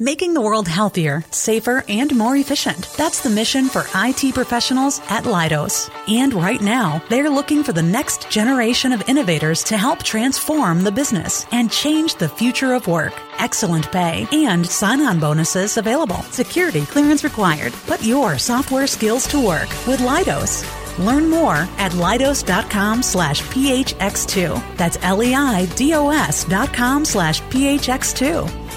[0.00, 2.88] making the world healthier, safer, and more efficient.
[2.96, 5.90] That's the mission for IT professionals at Leidos.
[6.08, 10.90] And right now, they're looking for the next generation of innovators to help transform the
[10.90, 13.12] business and change the future of work.
[13.38, 16.22] Excellent pay and sign on bonuses available.
[16.30, 17.72] Security clearance required.
[17.86, 20.64] Put your software skills to work with Leidos.
[20.98, 24.76] Learn more at leidos.com slash phx2.
[24.76, 28.69] That's L-E-I-D-O-S dot com slash phx2.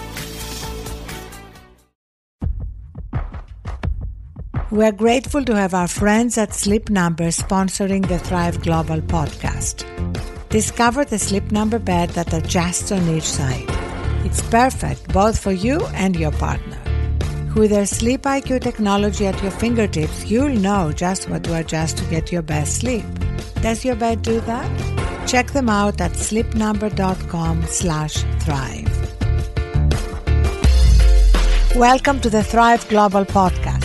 [4.74, 9.86] We're grateful to have our friends at Sleep Number sponsoring the Thrive Global podcast.
[10.50, 13.70] Discover the Sleep Number bed that adjusts on each side.
[14.26, 16.80] It's perfect both for you and your partner.
[17.56, 22.06] With their Sleep IQ technology at your fingertips, you'll know just what to adjust to
[22.06, 23.06] get your best sleep.
[23.62, 25.28] Does your bed do that?
[25.28, 28.90] Check them out at sleepnumber.com slash thrive.
[31.76, 33.83] Welcome to the Thrive Global Podcast.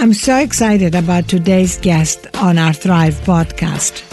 [0.00, 4.04] I'm so excited about today's guest on our Thrive podcast.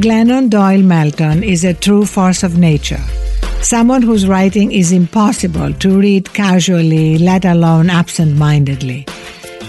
[0.00, 3.02] Glennon Doyle Melton is a true force of nature,
[3.60, 9.04] someone whose writing is impossible to read casually, let alone absent mindedly.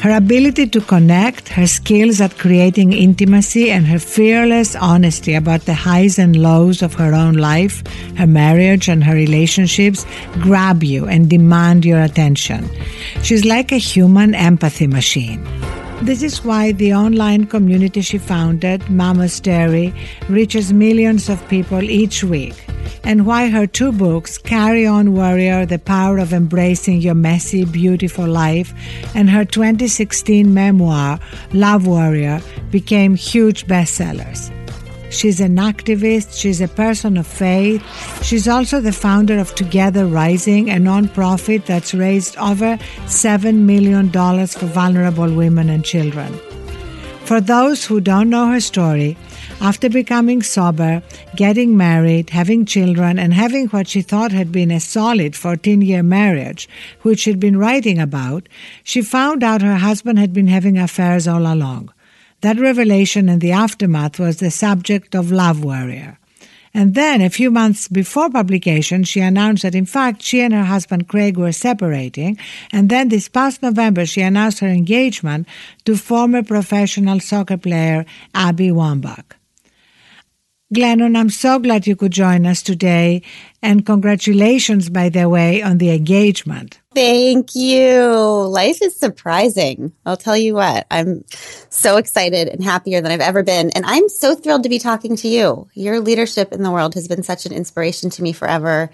[0.03, 5.73] Her ability to connect, her skills at creating intimacy, and her fearless honesty about the
[5.73, 7.81] highs and lows of her own life,
[8.17, 10.05] her marriage, and her relationships
[10.41, 12.69] grab you and demand your attention.
[13.21, 15.41] She's like a human empathy machine.
[16.01, 19.95] This is why the online community she founded, Momastery,
[20.27, 22.55] reaches millions of people each week
[23.03, 28.27] and why her two books, Carry On Warrior The Power of Embracing Your Messy, Beautiful
[28.27, 28.73] Life,
[29.15, 31.19] and her 2016 memoir,
[31.53, 32.41] Love Warrior,
[32.71, 34.51] became huge bestsellers.
[35.13, 37.83] She's an activist, she's a person of faith.
[38.23, 44.65] She's also the founder of Together Rising, a nonprofit that's raised over $7 million for
[44.65, 46.33] vulnerable women and children.
[47.25, 49.15] For those who don't know her story,
[49.63, 51.01] after becoming sober,
[51.37, 56.03] getting married, having children, and having what she thought had been a solid 14 year
[56.03, 56.67] marriage,
[57.03, 58.49] which she'd been writing about,
[58.83, 61.93] she found out her husband had been having affairs all along.
[62.41, 66.19] That revelation and the aftermath was the subject of Love Warrior.
[66.73, 70.65] And then, a few months before publication, she announced that in fact she and her
[70.65, 72.37] husband Craig were separating.
[72.73, 75.47] And then this past November, she announced her engagement
[75.85, 79.37] to former professional soccer player Abby Wambach.
[80.73, 83.21] Glennon, I'm so glad you could join us today.
[83.61, 86.79] And congratulations, by the way, on the engagement.
[86.95, 88.01] Thank you.
[88.03, 89.93] Life is surprising.
[90.05, 91.23] I'll tell you what, I'm
[91.69, 93.69] so excited and happier than I've ever been.
[93.71, 95.67] And I'm so thrilled to be talking to you.
[95.75, 98.89] Your leadership in the world has been such an inspiration to me forever.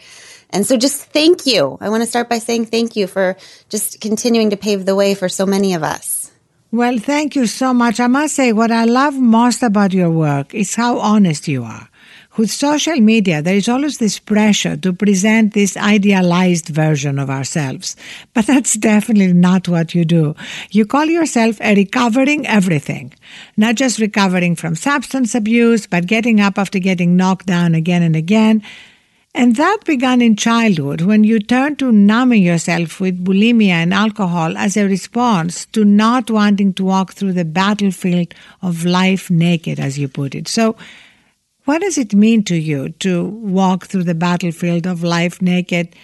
[0.49, 1.77] And so just thank you.
[1.79, 3.37] I want to start by saying thank you for
[3.69, 6.18] just continuing to pave the way for so many of us.
[6.71, 7.99] Well, thank you so much.
[7.99, 11.89] I must say, what I love most about your work is how honest you are.
[12.37, 17.95] With social media, there is always this pressure to present this idealized version of ourselves.
[18.35, 20.35] But that's definitely not what you do.
[20.69, 23.13] You call yourself a recovering everything.
[23.57, 28.15] Not just recovering from substance abuse, but getting up after getting knocked down again and
[28.15, 28.61] again
[29.35, 34.57] and that began in childhood when you turned to numbing yourself with bulimia and alcohol
[34.57, 39.99] as a response to not wanting to walk through the battlefield of life naked, as
[39.99, 40.47] you put it.
[40.47, 40.75] So,
[41.65, 45.95] what does it mean to you to walk through the battlefield of life naked?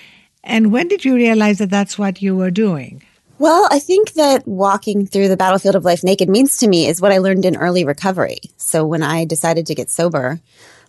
[0.44, 3.02] And when did you realize that that's what you were doing?
[3.40, 7.02] Well, I think that walking through the battlefield of life naked means to me is
[7.02, 8.40] what I learned in early recovery.
[8.58, 10.40] So when I decided to get sober,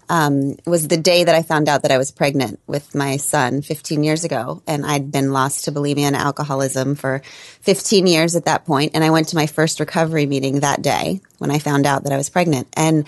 [0.08, 3.62] um, was the day that I found out that I was pregnant with my son
[3.62, 4.62] 15 years ago.
[4.66, 7.22] And I'd been lost to bulimia and alcoholism for
[7.62, 8.92] 15 years at that point.
[8.94, 12.12] And I went to my first recovery meeting that day when I found out that
[12.12, 12.68] I was pregnant.
[12.74, 13.06] And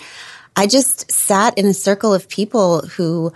[0.55, 3.33] I just sat in a circle of people who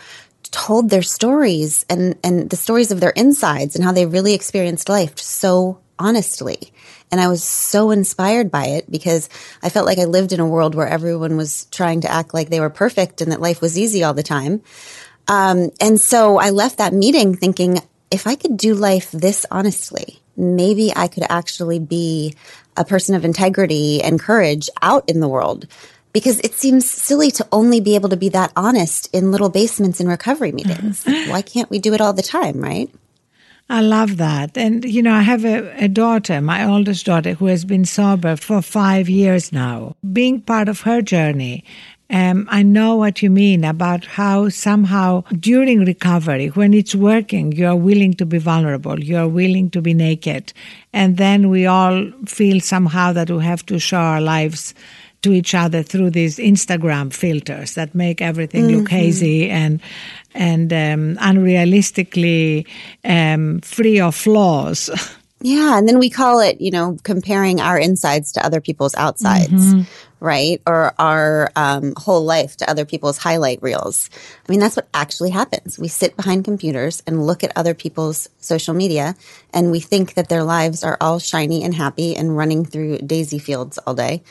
[0.51, 4.88] told their stories and, and the stories of their insides and how they really experienced
[4.88, 6.72] life so honestly.
[7.12, 9.30] And I was so inspired by it because
[9.62, 12.50] I felt like I lived in a world where everyone was trying to act like
[12.50, 14.62] they were perfect and that life was easy all the time.
[15.28, 17.80] Um, and so I left that meeting thinking,
[18.12, 22.36] if I could do life this honestly, maybe I could actually be
[22.75, 25.68] a person of integrity and courage out in the world.
[26.12, 30.00] Because it seems silly to only be able to be that honest in little basements
[30.00, 31.04] in recovery meetings.
[31.28, 32.88] Why can't we do it all the time, right?
[33.69, 34.57] I love that.
[34.57, 38.36] And, you know, I have a, a, daughter, my oldest daughter, who has been sober
[38.36, 39.95] for five years now.
[40.12, 41.63] Being part of her journey
[42.13, 47.75] Um, I know what you mean about how somehow during recovery, when it's working, you're
[47.75, 50.54] willing to be vulnerable, you're willing to be naked.
[50.92, 54.75] And then we all feel somehow that we have to show our lives
[55.24, 58.80] to each other through these Instagram filters that make everything mm-hmm.
[58.81, 59.81] look hazy and
[60.33, 62.68] and um, unrealistically
[63.03, 64.89] um, free of flaws.
[65.44, 69.74] Yeah, and then we call it, you know, comparing our insides to other people's outsides,
[69.74, 69.81] mm-hmm.
[70.25, 70.62] right?
[70.65, 74.09] Or our um, whole life to other people's highlight reels.
[74.47, 75.77] I mean, that's what actually happens.
[75.77, 79.15] We sit behind computers and look at other people's social media,
[79.53, 83.38] and we think that their lives are all shiny and happy and running through daisy
[83.38, 84.24] fields all day.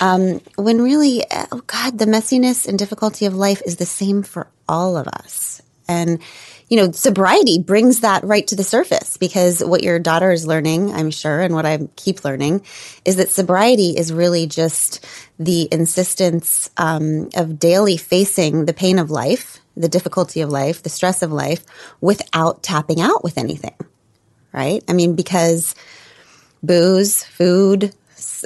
[0.00, 1.22] Um, when really,
[1.52, 5.62] oh God, the messiness and difficulty of life is the same for all of us.
[5.88, 6.20] And
[6.68, 10.92] you know, sobriety brings that right to the surface because what your daughter is learning,
[10.92, 12.64] I'm sure, and what I keep learning
[13.04, 15.04] is that sobriety is really just
[15.38, 20.88] the insistence um, of daily facing the pain of life, the difficulty of life, the
[20.88, 21.64] stress of life
[22.00, 23.76] without tapping out with anything,
[24.52, 24.82] right?
[24.88, 25.74] I mean, because
[26.62, 27.94] booze, food,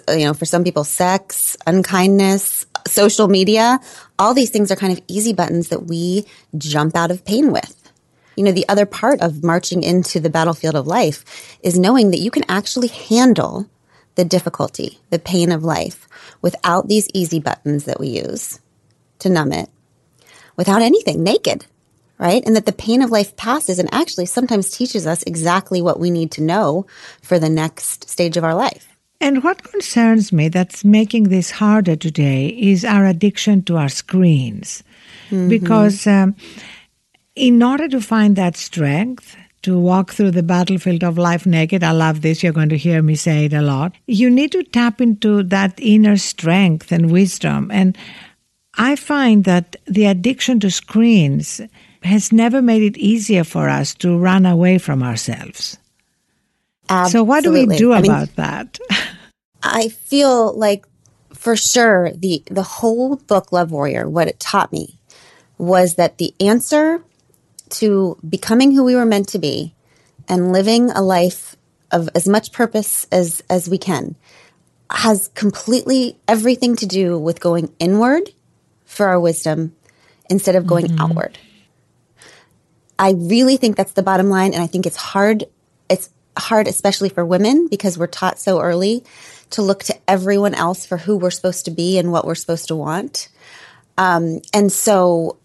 [0.09, 3.81] Uh, you know, for some people, sex, unkindness, social media,
[4.19, 7.79] all these things are kind of easy buttons that we jump out of pain with
[8.39, 12.21] you know, the other part of marching into the battlefield of life is knowing that
[12.21, 13.69] you can actually handle
[14.15, 16.06] the difficulty, the pain of life
[16.41, 18.61] without these easy buttons that we use
[19.19, 19.69] to numb it,
[20.56, 21.67] without anything, naked,
[22.19, 22.45] right?
[22.47, 26.09] And that the pain of life passes and actually sometimes teaches us exactly what we
[26.09, 26.87] need to know
[27.21, 28.88] for the next stage of our life.
[29.20, 34.85] And what concerns me that's making this harder today is our addiction to our screens.
[35.31, 35.49] Mm-hmm.
[35.49, 36.37] Because um,
[37.35, 41.91] in order to find that strength, to walk through the battlefield of life naked, I
[41.91, 43.94] love this, you're going to hear me say it a lot.
[44.06, 47.71] You need to tap into that inner strength and wisdom.
[47.73, 47.97] And
[48.76, 51.61] I find that the addiction to screens
[52.03, 55.76] has never made it easier for us to run away from ourselves.
[56.88, 57.11] Absolutely.
[57.11, 58.79] So, what do we do I about mean, that?
[59.62, 60.87] I feel like
[61.32, 64.99] for sure the the whole book Love Warrior, what it taught me
[65.56, 67.02] was that the answer
[67.70, 69.75] to becoming who we were meant to be
[70.29, 71.56] and living a life
[71.90, 74.17] of as much purpose as as we can
[74.90, 78.31] has completely everything to do with going inward
[78.85, 79.75] for our wisdom
[80.31, 81.00] instead of going mm-hmm.
[81.00, 81.38] outward.
[82.99, 85.44] I really think that's the bottom line and I think it's hard
[85.88, 89.05] it's hard especially for women because we're taught so early
[89.50, 92.69] to look to everyone else for who we're supposed to be and what we're supposed
[92.69, 93.29] to want.
[93.96, 95.38] Um, and so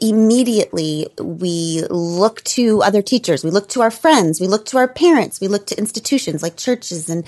[0.00, 4.88] immediately we look to other teachers, we look to our friends, we look to our
[4.88, 7.24] parents, we look to institutions like churches, and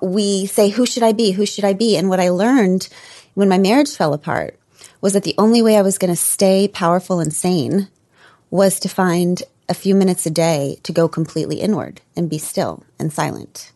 [0.00, 1.32] we say, Who should I be?
[1.32, 1.96] Who should I be?
[1.96, 2.88] And what I learned
[3.34, 4.58] when my marriage fell apart
[5.00, 7.88] was that the only way I was going to stay powerful and sane
[8.50, 12.84] was to find a few minutes a day to go completely inward and be still
[12.98, 13.72] and silent.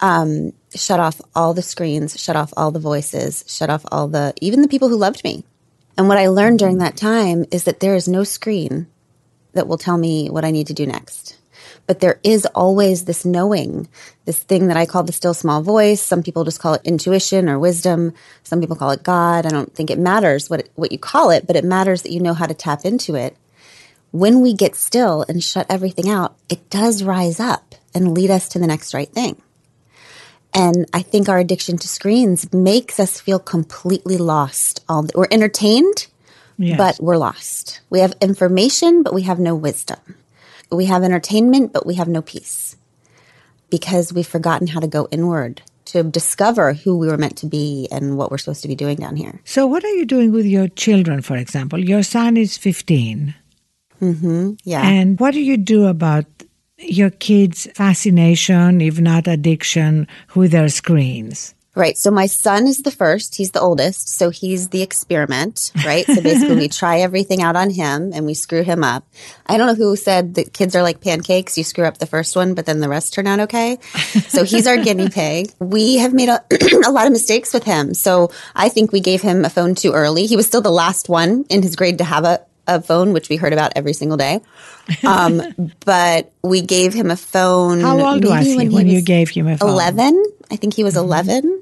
[0.00, 4.34] Um, shut off all the screens, shut off all the voices, shut off all the,
[4.40, 5.44] even the people who loved me
[5.96, 8.86] and what I learned during that time is that there is no screen
[9.52, 11.38] that will tell me what I need to do next.
[11.86, 13.88] But there is always this knowing,
[14.24, 16.00] this thing that I call the still small voice.
[16.00, 18.14] Some people just call it intuition or wisdom.
[18.42, 19.44] Some people call it God.
[19.44, 22.12] I don't think it matters what, it, what you call it, but it matters that
[22.12, 23.36] you know how to tap into it.
[24.12, 28.48] When we get still and shut everything out, it does rise up and lead us
[28.50, 29.40] to the next right thing.
[30.54, 34.84] And I think our addiction to screens makes us feel completely lost.
[34.88, 36.08] All we're entertained,
[36.58, 36.76] yes.
[36.76, 37.80] but we're lost.
[37.88, 39.98] We have information, but we have no wisdom.
[40.70, 42.76] We have entertainment, but we have no peace
[43.70, 47.88] because we've forgotten how to go inward to discover who we were meant to be
[47.90, 49.40] and what we're supposed to be doing down here.
[49.44, 51.78] So, what are you doing with your children, for example?
[51.78, 53.34] Your son is 15.
[54.02, 54.82] Mm-hmm, yeah.
[54.82, 56.26] And what do you do about
[56.78, 61.54] your kids' fascination, if not addiction, with their screens?
[61.74, 61.96] Right.
[61.96, 63.36] So my son is the first.
[63.36, 64.10] He's the oldest.
[64.10, 66.04] So he's the experiment, right?
[66.04, 69.06] So basically we try everything out on him and we screw him up.
[69.46, 71.56] I don't know who said that kids are like pancakes.
[71.56, 73.78] You screw up the first one, but then the rest turn out okay.
[74.28, 75.50] So he's our guinea pig.
[75.60, 76.44] We have made a,
[76.86, 77.94] a lot of mistakes with him.
[77.94, 80.26] So I think we gave him a phone too early.
[80.26, 83.28] He was still the last one in his grade to have a, a phone, which
[83.28, 84.40] we heard about every single day.
[85.04, 87.80] Um, but we gave him a phone.
[87.80, 89.70] How old was he when, he when you gave him a phone?
[89.70, 90.24] 11.
[90.50, 91.04] I think he was mm-hmm.
[91.04, 91.60] 11.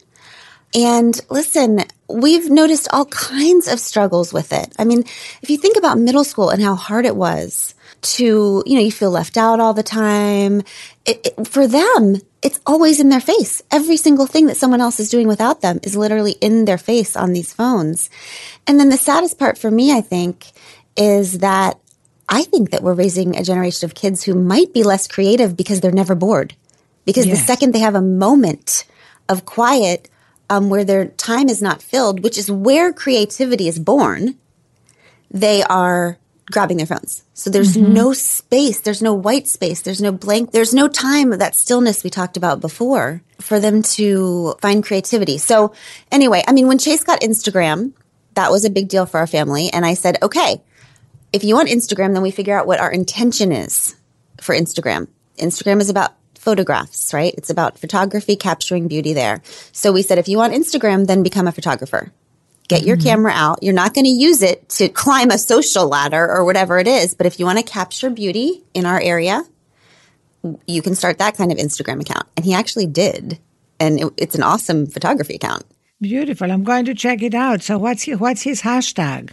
[0.75, 4.73] And listen, we've noticed all kinds of struggles with it.
[4.78, 5.00] I mean,
[5.42, 8.92] if you think about middle school and how hard it was to, you know, you
[8.92, 10.62] feel left out all the time.
[11.04, 13.62] It, it, for them, it's always in their face.
[13.71, 17.16] Every single thing that someone else is doing without them is literally in their face
[17.16, 18.09] on these phones.
[18.66, 20.52] And then the saddest part for me, I think,
[20.97, 21.78] is that
[22.28, 25.80] I think that we're raising a generation of kids who might be less creative because
[25.80, 26.54] they're never bored.
[27.04, 27.38] Because yes.
[27.38, 28.85] the second they have a moment
[29.28, 30.09] of quiet
[30.49, 34.37] um, where their time is not filled, which is where creativity is born,
[35.30, 36.18] they are
[36.50, 37.23] grabbing their phones.
[37.35, 37.92] So there's mm-hmm.
[37.92, 38.80] no space.
[38.80, 39.82] There's no white space.
[39.82, 40.50] There's no blank.
[40.50, 45.38] There's no time that stillness we talked about before for them to find creativity.
[45.38, 45.73] So
[46.11, 47.92] anyway, I mean, when Chase got Instagram,
[48.35, 49.70] that was a big deal for our family.
[49.73, 50.62] And I said, okay,
[51.32, 53.96] if you want Instagram, then we figure out what our intention is
[54.40, 55.08] for Instagram.
[55.38, 57.34] Instagram is about photographs, right?
[57.37, 59.42] It's about photography, capturing beauty there.
[59.72, 62.12] So we said, if you want Instagram, then become a photographer.
[62.68, 63.08] Get your mm-hmm.
[63.08, 63.62] camera out.
[63.62, 67.14] You're not going to use it to climb a social ladder or whatever it is.
[67.14, 69.42] But if you want to capture beauty in our area,
[70.66, 72.26] you can start that kind of Instagram account.
[72.37, 73.38] And he actually did.
[73.78, 75.64] And it, it's an awesome photography account.
[76.00, 76.50] Beautiful.
[76.50, 77.62] I'm going to check it out.
[77.62, 79.32] So what's his, what's his hashtag?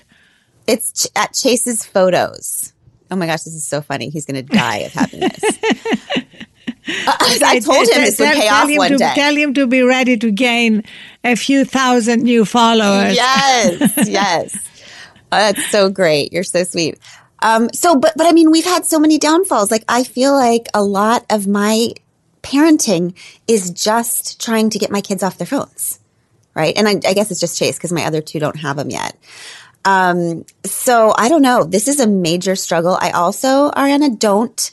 [0.68, 2.74] It's ch- at Chase's photos.
[3.10, 4.10] Oh my gosh, this is so funny.
[4.10, 5.40] He's going to die of happiness.
[6.90, 9.12] I told him this would pay off one to, day.
[9.16, 10.84] Tell him to be ready to gain
[11.24, 13.16] a few thousand new followers.
[13.16, 14.56] Yes, yes.
[15.32, 16.32] Oh, that's so great.
[16.32, 16.98] You're so sweet.
[17.42, 19.70] Um, so, but, but I mean, we've had so many downfalls.
[19.70, 21.90] Like, I feel like a lot of my
[22.42, 23.14] parenting
[23.48, 26.00] is just trying to get my kids off their phones.
[26.56, 26.76] Right.
[26.76, 29.16] And I, I guess it's just Chase because my other two don't have them yet.
[29.88, 31.64] Um, so I don't know.
[31.64, 32.98] This is a major struggle.
[33.00, 34.72] I also, Arianna, don't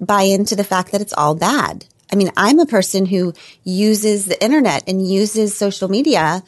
[0.00, 1.84] buy into the fact that it's all bad.
[2.10, 6.42] I mean, I'm a person who uses the internet and uses social media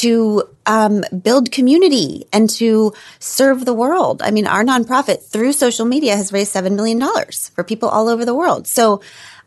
[0.00, 4.20] to um, build community and to serve the world.
[4.20, 7.00] I mean, our nonprofit through social media has raised $7 million
[7.54, 8.66] for people all over the world.
[8.66, 9.00] So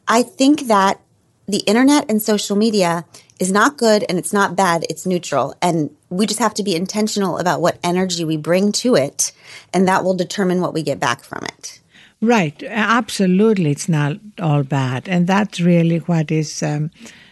[0.07, 1.01] I think that
[1.47, 3.03] the internet and social media
[3.39, 4.85] is not good and it's not bad.
[4.89, 5.55] It's neutral.
[5.61, 9.31] And we just have to be intentional about what energy we bring to it.
[9.73, 11.79] And that will determine what we get back from it.
[12.23, 16.89] Right, absolutely, it's not all bad, and that's really what is um,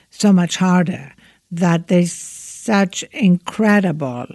[0.09, 1.13] so much harder.
[1.49, 4.27] That there's such incredible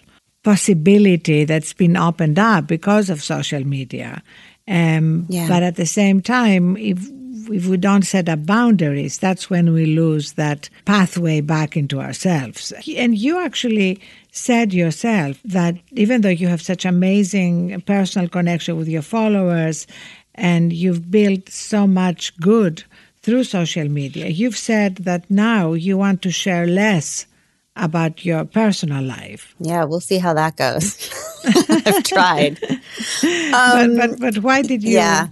[0.43, 4.23] possibility that's been opened up because of social media.
[4.67, 5.47] Um, yeah.
[5.47, 7.07] But at the same time, if
[7.51, 12.73] if we don't set up boundaries, that's when we lose that pathway back into ourselves.
[12.97, 14.01] And you actually
[14.31, 19.87] said yourself that even though you have such amazing personal connection with your followers
[20.35, 22.85] and you've built so much good
[23.23, 24.29] through social media.
[24.29, 27.27] You've said that now you want to share less
[27.75, 29.55] about your personal life.
[29.59, 30.97] Yeah, we'll see how that goes.
[31.69, 32.59] I've tried.
[32.63, 35.29] Um, but, but, but why did you yeah.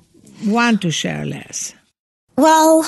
[0.47, 1.75] want to share less?
[2.37, 2.85] Well,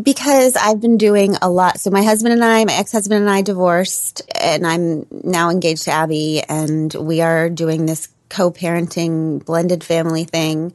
[0.00, 1.78] because I've been doing a lot.
[1.78, 5.90] So my husband and I, my ex-husband and I divorced and I'm now engaged to
[5.90, 10.72] Abby and we are doing this co-parenting blended family thing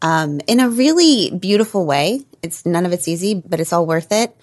[0.00, 2.24] um, in a really beautiful way.
[2.42, 4.36] It's none of it's easy, but it's all worth it.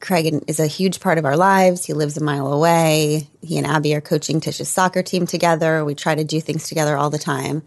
[0.00, 1.84] Craig is a huge part of our lives.
[1.84, 3.28] He lives a mile away.
[3.40, 5.84] He and Abby are coaching Tish's soccer team together.
[5.84, 7.62] We try to do things together all the time.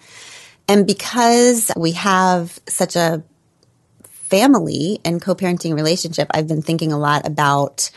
[0.67, 3.23] And because we have such a
[4.25, 7.89] family and co parenting relationship, I've been thinking a lot about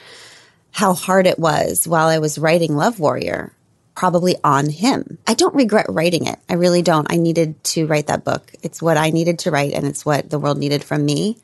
[0.73, 3.53] how hard it was while I was writing Love Warrior
[3.99, 5.19] probably on him.
[5.27, 6.39] I don't regret writing it.
[6.49, 7.13] I really don't.
[7.13, 8.53] I needed to write that book.
[8.63, 11.37] It's what I needed to write and it's what the world needed from me.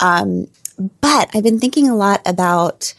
[0.00, 0.48] Um,
[1.00, 2.92] but I've been thinking a lot about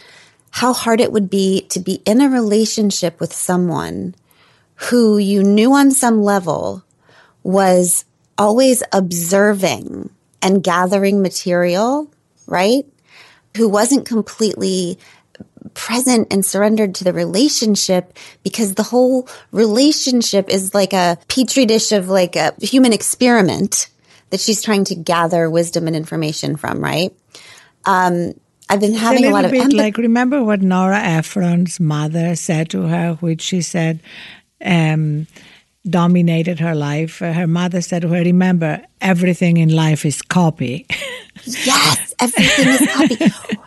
[0.51, 4.15] how hard it would be to be in a relationship with someone
[4.75, 6.85] who you knew on some level
[7.43, 8.05] was
[8.37, 10.09] always observing
[10.41, 12.11] and gathering material,
[12.45, 12.85] right?
[13.55, 14.99] Who wasn't completely
[15.73, 21.91] present and surrendered to the relationship because the whole relationship is like a petri dish
[21.91, 23.89] of like a human experiment
[24.29, 27.13] that she's trying to gather wisdom and information from, right?
[27.85, 28.33] Um,
[28.69, 32.69] I've been having a, a lot of bit like remember what Nora Ephron's mother said
[32.71, 34.01] to her, which she said
[34.63, 35.27] um,
[35.87, 37.21] dominated her life.
[37.21, 40.85] Uh, her mother said to her, "Remember, everything in life is copy."
[41.43, 43.55] yes, everything is copy.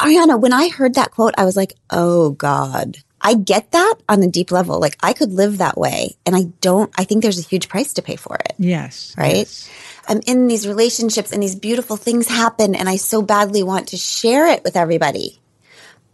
[0.00, 2.98] Arianna, when I heard that quote, I was like, oh God.
[3.22, 4.80] I get that on a deep level.
[4.80, 6.16] Like I could live that way.
[6.24, 8.54] And I don't, I think there's a huge price to pay for it.
[8.58, 9.14] Yes.
[9.18, 9.36] Right?
[9.36, 9.70] Yes.
[10.08, 13.98] I'm in these relationships and these beautiful things happen and I so badly want to
[13.98, 15.38] share it with everybody.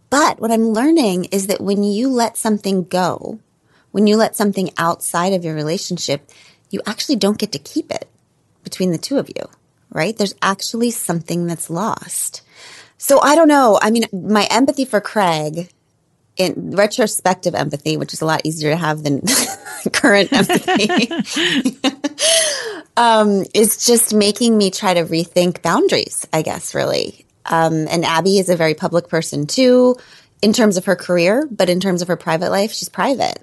[0.09, 3.39] But what I'm learning is that when you let something go,
[3.97, 6.29] when you let something outside of your relationship,
[6.69, 8.07] you actually don't get to keep it
[8.63, 9.49] between the two of you,
[9.89, 10.15] right?
[10.15, 12.43] There's actually something that's lost.
[12.99, 13.79] So I don't know.
[13.81, 15.71] I mean, my empathy for Craig
[16.35, 19.23] in retrospective empathy, which is a lot easier to have than
[19.93, 21.09] current empathy,
[22.97, 27.25] um, is just making me try to rethink boundaries, I guess, really.
[27.47, 29.95] Um, and Abby is a very public person too,
[30.43, 33.41] in terms of her career, but in terms of her private life, she's private.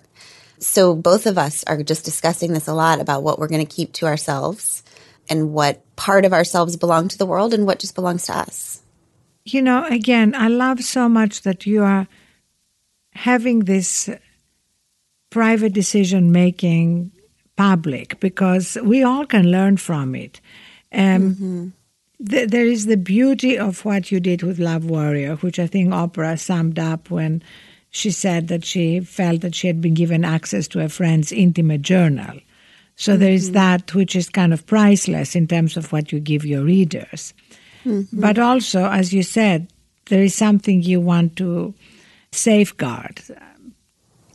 [0.59, 3.75] So both of us are just discussing this a lot about what we're going to
[3.75, 4.83] keep to ourselves
[5.29, 8.83] and what part of ourselves belong to the world and what just belongs to us.
[9.45, 12.07] You know, again, I love so much that you are
[13.13, 14.09] having this
[15.31, 17.11] private decision making
[17.57, 20.41] public because we all can learn from it.
[20.93, 21.69] Um, mm-hmm.
[22.29, 25.91] th- there is the beauty of what you did with Love Warrior, which I think
[25.91, 27.43] Oprah summed up when
[27.95, 31.81] she said that she felt that she had been given access to a friend's intimate
[31.81, 32.41] journal.
[32.97, 33.21] So mm-hmm.
[33.21, 33.55] there is mm-hmm.
[33.55, 37.33] that which is kind of priceless in terms of what you give your readers.
[37.85, 38.21] Mm-hmm.
[38.21, 39.69] But also, as you said,
[40.07, 41.73] there is something you want to
[42.33, 43.23] safeguard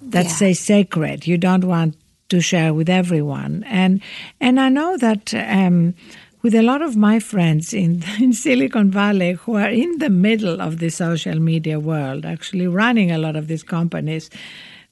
[0.03, 0.31] that yeah.
[0.31, 1.27] say sacred.
[1.27, 1.97] You don't want
[2.29, 3.65] to share with everyone.
[3.67, 4.01] And
[4.39, 5.95] and I know that um,
[6.41, 10.61] with a lot of my friends in in Silicon Valley who are in the middle
[10.61, 14.29] of the social media world, actually running a lot of these companies,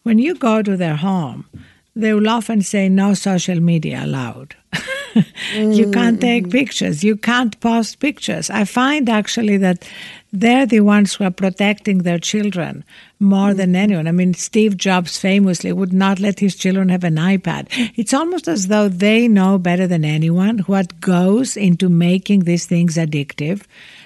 [0.04, 1.46] when you go to their home,
[1.96, 4.56] they will often say no social media allowed.
[5.54, 6.52] you can't take mm.
[6.52, 7.04] pictures.
[7.04, 8.50] You can't post pictures.
[8.50, 9.88] I find actually that
[10.34, 12.84] they're the ones who are protecting their children
[13.20, 13.78] more than mm.
[13.78, 14.08] anyone.
[14.08, 17.68] I mean, Steve Jobs famously would not let his children have an iPad.
[17.96, 22.96] It's almost as though they know better than anyone what goes into making these things
[22.96, 23.64] addictive.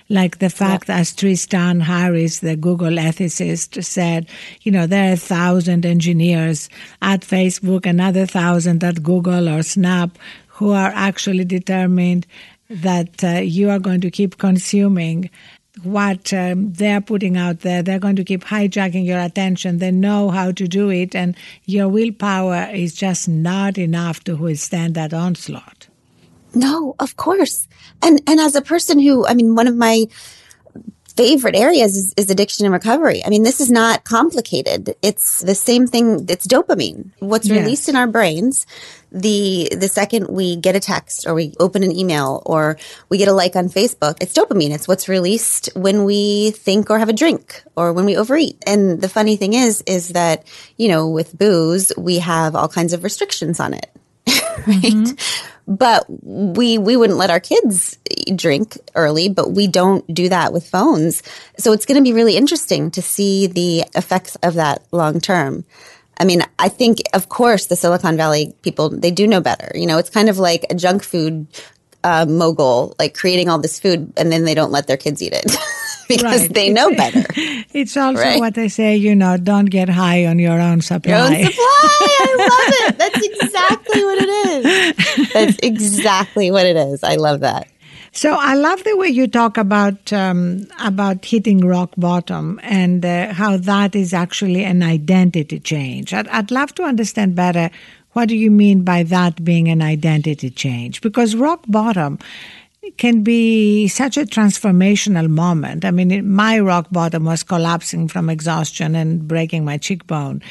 [0.09, 0.97] Like the fact, yeah.
[0.97, 4.27] as Tristan Harris, the Google ethicist, said,
[4.61, 6.69] you know, there are a thousand engineers
[7.01, 12.27] at Facebook, another thousand at Google or Snap who are actually determined
[12.69, 15.29] that uh, you are going to keep consuming
[15.83, 17.81] what um, they're putting out there.
[17.81, 19.77] They're going to keep hijacking your attention.
[19.77, 21.35] They know how to do it, and
[21.65, 25.87] your willpower is just not enough to withstand that onslaught.
[26.53, 27.67] No, of course.
[28.01, 30.05] And and as a person who, I mean, one of my
[31.11, 33.23] favorite areas is, is, addiction and recovery.
[33.25, 34.95] I mean, this is not complicated.
[35.01, 36.25] It's the same thing.
[36.29, 37.11] It's dopamine.
[37.19, 37.59] What's yes.
[37.59, 38.65] released in our brains
[39.11, 42.77] the the second we get a text or we open an email or
[43.09, 44.71] we get a like on Facebook, it's dopamine.
[44.71, 48.63] It's what's released when we think or have a drink or when we overeat.
[48.65, 50.45] And the funny thing is, is that
[50.77, 53.91] you know, with booze, we have all kinds of restrictions on it,
[54.67, 54.81] right?
[54.81, 57.97] Mm-hmm but we we wouldn't let our kids
[58.35, 61.23] drink early but we don't do that with phones
[61.57, 65.63] so it's going to be really interesting to see the effects of that long term
[66.19, 69.71] I mean, I think, of course, the Silicon Valley people, they do know better.
[69.73, 71.47] You know, it's kind of like a junk food
[72.03, 75.33] uh, mogul, like creating all this food and then they don't let their kids eat
[75.33, 75.45] it
[76.07, 76.53] because right.
[76.53, 77.25] they know better.
[77.73, 78.39] it's also right?
[78.39, 81.11] what they say, you know, don't get high on your own supply.
[81.11, 81.55] Your own supply.
[81.63, 82.97] I love it.
[82.97, 84.40] That's exactly what it is.
[85.33, 87.03] That's exactly what it is.
[87.03, 87.67] I love that.
[88.13, 93.33] So I love the way you talk about um, about hitting rock bottom and uh,
[93.33, 96.13] how that is actually an identity change.
[96.13, 97.69] I'd, I'd love to understand better
[98.13, 101.01] what do you mean by that being an identity change?
[101.01, 102.19] Because rock bottom
[102.97, 105.85] can be such a transformational moment.
[105.85, 110.41] I mean, my rock bottom was collapsing from exhaustion and breaking my cheekbone.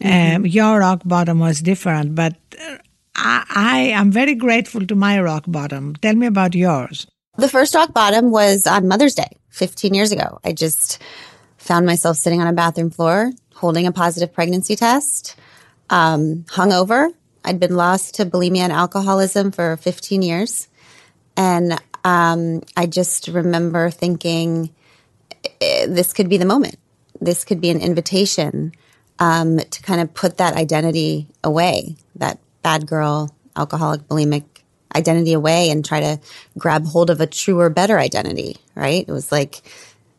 [0.00, 0.36] Mm-hmm.
[0.36, 2.76] Um, your rock bottom was different, but uh,
[3.16, 5.96] I, I am very grateful to my rock bottom.
[5.96, 7.06] Tell me about yours.
[7.36, 10.38] The first rock bottom was on Mother's Day 15 years ago.
[10.44, 11.02] I just
[11.58, 15.34] found myself sitting on a bathroom floor holding a positive pregnancy test,
[15.88, 17.10] um, hungover.
[17.44, 20.68] I'd been lost to bulimia and alcoholism for 15 years.
[21.36, 24.74] And um, I just remember thinking,
[25.60, 26.76] eh, this could be the moment.
[27.20, 28.72] This could be an invitation
[29.18, 34.42] um, to kind of put that identity away, that bad girl, alcoholic, bulimic
[34.92, 36.20] identity away and try to
[36.58, 39.04] grab hold of a truer, better identity, right?
[39.06, 39.62] It was like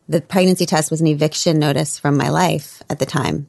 [0.08, 3.48] the pregnancy test was an eviction notice from my life at the time.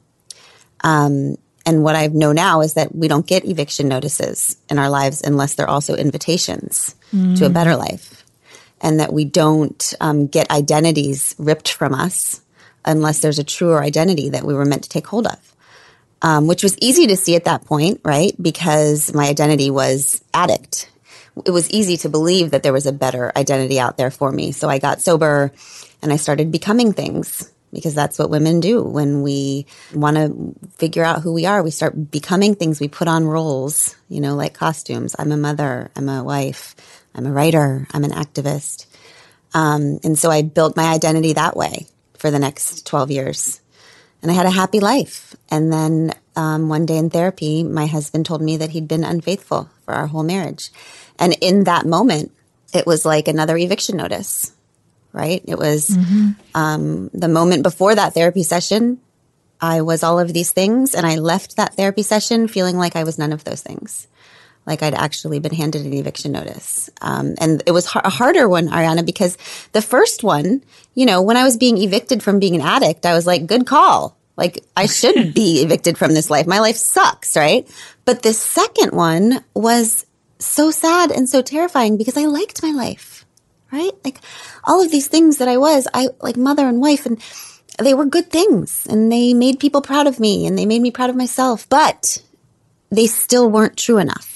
[0.84, 4.90] Um, and what I know now is that we don't get eviction notices in our
[4.90, 7.38] lives unless they're also invitations mm.
[7.38, 8.22] to a better life.
[8.82, 12.42] And that we don't um, get identities ripped from us
[12.84, 15.50] unless there's a truer identity that we were meant to take hold of
[16.22, 18.34] um, which was easy to see at that point, right?
[18.40, 20.90] Because my identity was addict.
[21.44, 24.52] It was easy to believe that there was a better identity out there for me.
[24.52, 25.52] So I got sober
[26.02, 31.04] and I started becoming things because that's what women do when we want to figure
[31.04, 31.62] out who we are.
[31.62, 32.80] We start becoming things.
[32.80, 35.14] We put on roles, you know, like costumes.
[35.18, 35.90] I'm a mother.
[35.96, 36.74] I'm a wife.
[37.14, 37.86] I'm a writer.
[37.92, 38.86] I'm an activist.
[39.54, 43.60] Um, and so I built my identity that way for the next 12 years.
[44.22, 45.34] And I had a happy life.
[45.50, 49.70] And then um, one day in therapy, my husband told me that he'd been unfaithful
[49.84, 50.70] for our whole marriage.
[51.18, 52.32] And in that moment,
[52.72, 54.52] it was like another eviction notice,
[55.12, 55.42] right?
[55.46, 56.30] It was mm-hmm.
[56.54, 59.00] um, the moment before that therapy session.
[59.60, 63.04] I was all of these things, and I left that therapy session feeling like I
[63.04, 64.06] was none of those things
[64.70, 66.88] like I'd actually been handed an eviction notice.
[67.00, 69.36] Um, and it was a harder one, Arianna, because
[69.72, 70.62] the first one,
[70.94, 73.66] you know, when I was being evicted from being an addict, I was like, good
[73.66, 74.16] call.
[74.36, 76.46] Like I should be evicted from this life.
[76.46, 77.68] My life sucks, right?
[78.04, 80.06] But the second one was
[80.38, 83.26] so sad and so terrifying because I liked my life,
[83.72, 83.92] right?
[84.04, 84.20] Like
[84.62, 87.20] all of these things that I was, I like mother and wife and
[87.80, 90.92] they were good things and they made people proud of me and they made me
[90.92, 92.22] proud of myself, but
[92.88, 94.30] they still weren't true enough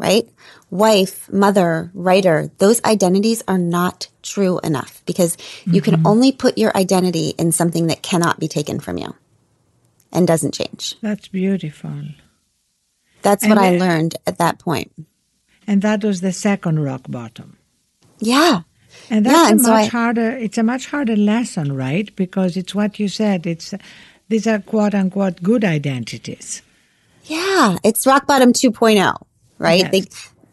[0.00, 0.28] right?
[0.70, 5.74] Wife, mother, writer, those identities are not true enough because mm-hmm.
[5.74, 6.06] you can mm-hmm.
[6.06, 9.14] only put your identity in something that cannot be taken from you
[10.10, 10.96] and doesn't change.
[11.02, 11.92] That's beautiful.
[13.22, 14.92] That's and what I learned at that point.
[15.66, 17.58] And that was the second rock bottom.
[18.18, 18.62] Yeah.
[19.10, 22.14] And that's yeah, and a much so I, harder it's a much harder lesson, right?
[22.16, 23.46] Because it's what you said.
[23.46, 23.74] It's
[24.28, 26.62] these are quote unquote good identities.
[27.24, 29.14] Yeah, it's rock bottom 2.0
[29.60, 29.90] right?
[29.90, 30.04] They,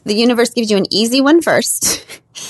[0.03, 2.05] the universe gives you an easy one first.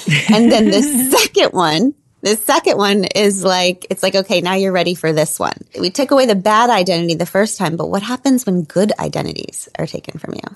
[0.29, 0.81] and then the
[1.17, 5.39] second one, the second one is like, it's like, okay, now you're ready for this
[5.39, 5.57] one.
[5.79, 9.69] We took away the bad identity the first time, but what happens when good identities
[9.77, 10.55] are taken from you?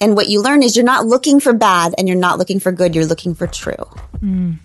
[0.00, 2.70] And what you learn is you're not looking for bad and you're not looking for
[2.70, 3.74] good, you're looking for true.
[4.18, 4.58] Mm.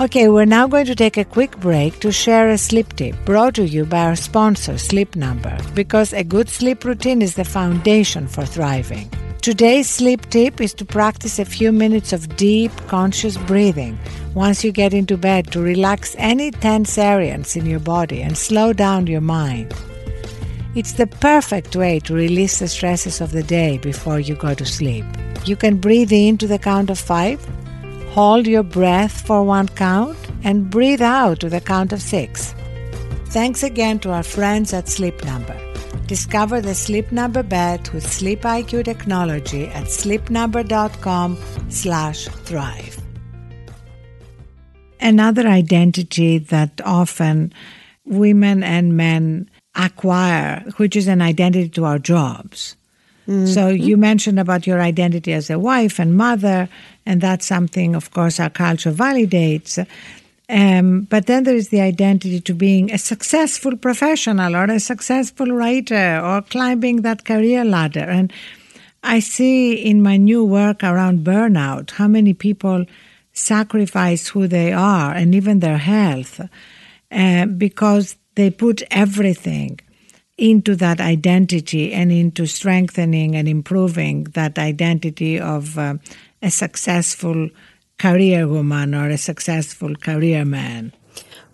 [0.00, 3.56] Okay, we're now going to take a quick break to share a sleep tip brought
[3.56, 8.28] to you by our sponsor, Sleep Number, because a good sleep routine is the foundation
[8.28, 9.10] for thriving.
[9.42, 13.98] Today's sleep tip is to practice a few minutes of deep, conscious breathing
[14.34, 18.72] once you get into bed to relax any tense areas in your body and slow
[18.72, 19.74] down your mind.
[20.76, 24.64] It's the perfect way to release the stresses of the day before you go to
[24.64, 25.04] sleep.
[25.44, 27.44] You can breathe in to the count of five
[28.12, 32.54] Hold your breath for one count and breathe out to the count of six.
[33.26, 35.56] Thanks again to our friends at Sleep Number.
[36.06, 41.36] Discover the Sleep Number bed with Sleep IQ technology at sleepnumber.com
[41.68, 42.96] slash thrive.
[45.00, 47.52] Another identity that often
[48.06, 52.77] women and men acquire, which is an identity to our jobs.
[53.28, 53.46] Mm-hmm.
[53.46, 56.68] So you mentioned about your identity as a wife and mother,
[57.04, 59.86] and that's something, of course, our culture validates.
[60.48, 65.48] Um, but then there is the identity to being a successful professional or a successful
[65.48, 68.08] writer or climbing that career ladder.
[68.08, 68.32] And
[69.02, 72.86] I see in my new work around burnout how many people
[73.34, 76.40] sacrifice who they are and even their health
[77.12, 79.80] uh, because they put everything
[80.38, 85.94] into that identity and into strengthening and improving that identity of uh,
[86.40, 87.50] a successful
[87.98, 90.92] career woman or a successful career man.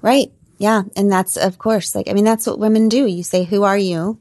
[0.03, 0.31] Right.
[0.59, 0.83] Yeah.
[0.97, 3.07] And that's, of course, like, I mean, that's what women do.
[3.07, 4.19] You say, Who are you?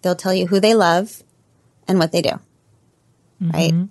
[0.00, 1.22] They'll tell you who they love
[1.86, 2.40] and what they do.
[3.40, 3.50] Mm-hmm.
[3.50, 3.88] Right.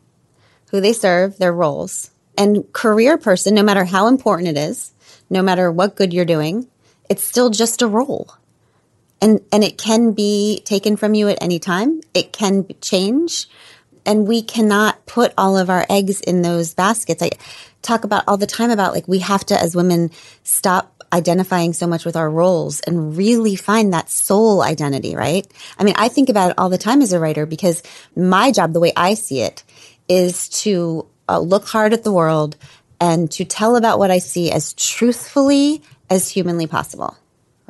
[0.72, 2.10] Who they serve, their roles.
[2.38, 4.92] And career person, no matter how important it is,
[5.30, 6.68] no matter what good you're doing,
[7.10, 8.34] it's still just a role
[9.22, 12.02] and and it can be taken from you at any time.
[12.14, 13.48] It can change,
[14.06, 17.22] and we cannot put all of our eggs in those baskets.
[17.22, 17.32] I
[17.82, 20.12] talk about all the time about like we have to as women
[20.44, 25.46] stop identifying so much with our roles and really find that soul identity, right?
[25.78, 27.84] I mean, I think about it all the time as a writer because
[28.16, 29.64] my job, the way I see it,
[30.08, 32.56] is to uh, look hard at the world
[33.00, 37.18] and to tell about what I see as truthfully as humanly possible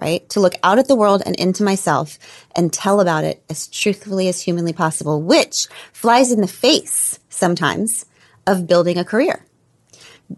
[0.01, 0.27] right?
[0.29, 2.17] To look out at the world and into myself
[2.55, 8.05] and tell about it as truthfully as humanly possible, which flies in the face sometimes
[8.47, 9.45] of building a career.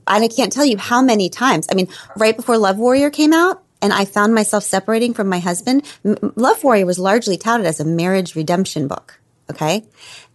[0.07, 1.67] And I can't tell you how many times.
[1.71, 5.39] I mean, right before Love Warrior came out, and I found myself separating from my
[5.39, 5.83] husband.
[6.03, 9.19] Love Warrior was largely touted as a marriage redemption book.
[9.51, 9.83] Okay.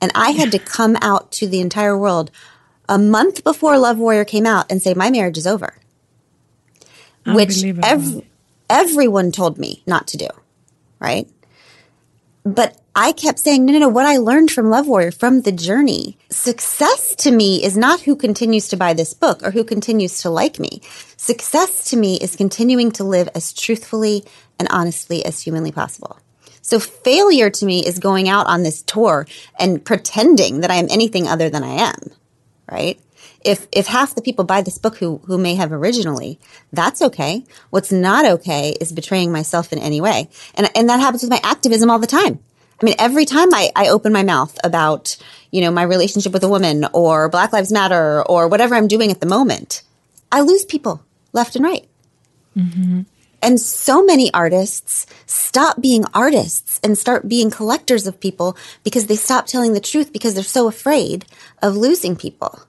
[0.02, 2.30] And I had to come out to the entire world
[2.88, 5.74] a month before Love Warrior came out and say, my marriage is over.
[7.26, 8.27] Which every,
[8.68, 10.28] everyone told me not to do,
[11.00, 11.28] right?
[12.44, 15.52] But I kept saying, no, no, no, what I learned from Love Warrior, from the
[15.52, 20.20] journey, success to me is not who continues to buy this book or who continues
[20.22, 20.80] to like me.
[21.16, 24.24] Success to me is continuing to live as truthfully
[24.58, 26.18] and honestly as humanly possible.
[26.60, 29.26] So failure to me is going out on this tour
[29.58, 32.12] and pretending that I am anything other than I am,
[32.70, 33.00] right?
[33.44, 36.38] If if half the people buy this book who who may have originally,
[36.72, 37.44] that's okay.
[37.70, 40.28] What's not okay is betraying myself in any way.
[40.54, 42.40] And and that happens with my activism all the time.
[42.80, 45.16] I mean, every time I, I open my mouth about,
[45.50, 49.10] you know, my relationship with a woman or Black Lives Matter or whatever I'm doing
[49.10, 49.82] at the moment,
[50.30, 51.88] I lose people left and right.
[52.56, 53.02] Mm-hmm.
[53.40, 59.16] And so many artists stop being artists and start being collectors of people because they
[59.16, 61.24] stop telling the truth because they're so afraid
[61.62, 62.60] of losing people.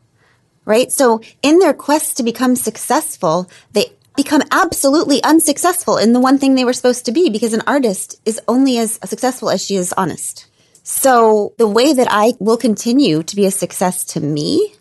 [0.69, 0.91] Right?
[0.91, 6.53] So in their quest to become successful, they become absolutely unsuccessful in the one thing
[6.53, 9.93] they were supposed to be because an artist is only as successful as she is
[9.93, 10.45] honest.
[10.84, 14.75] So the way that I will continue to be a success to me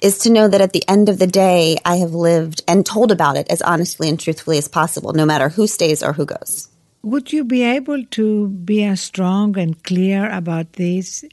[0.00, 3.10] is to know that at the end of the day, I have lived and told
[3.10, 6.68] about it as honestly and truthfully as possible, no matter who stays or who goes.
[7.02, 11.24] Would you be able to be as strong and clear about this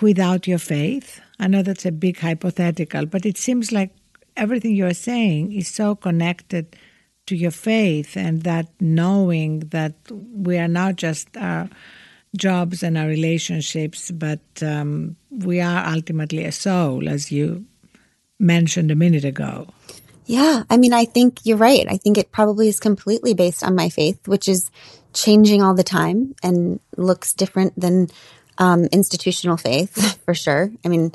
[0.00, 1.20] without your faith?
[1.42, 3.90] I know that's a big hypothetical, but it seems like
[4.36, 6.76] everything you're saying is so connected
[7.26, 9.94] to your faith and that knowing that
[10.32, 11.68] we are not just our
[12.36, 17.64] jobs and our relationships, but um, we are ultimately a soul, as you
[18.38, 19.66] mentioned a minute ago.
[20.26, 21.86] Yeah, I mean, I think you're right.
[21.90, 24.70] I think it probably is completely based on my faith, which is
[25.12, 28.10] changing all the time and looks different than
[28.58, 30.70] um, institutional faith for sure.
[30.84, 31.12] I mean,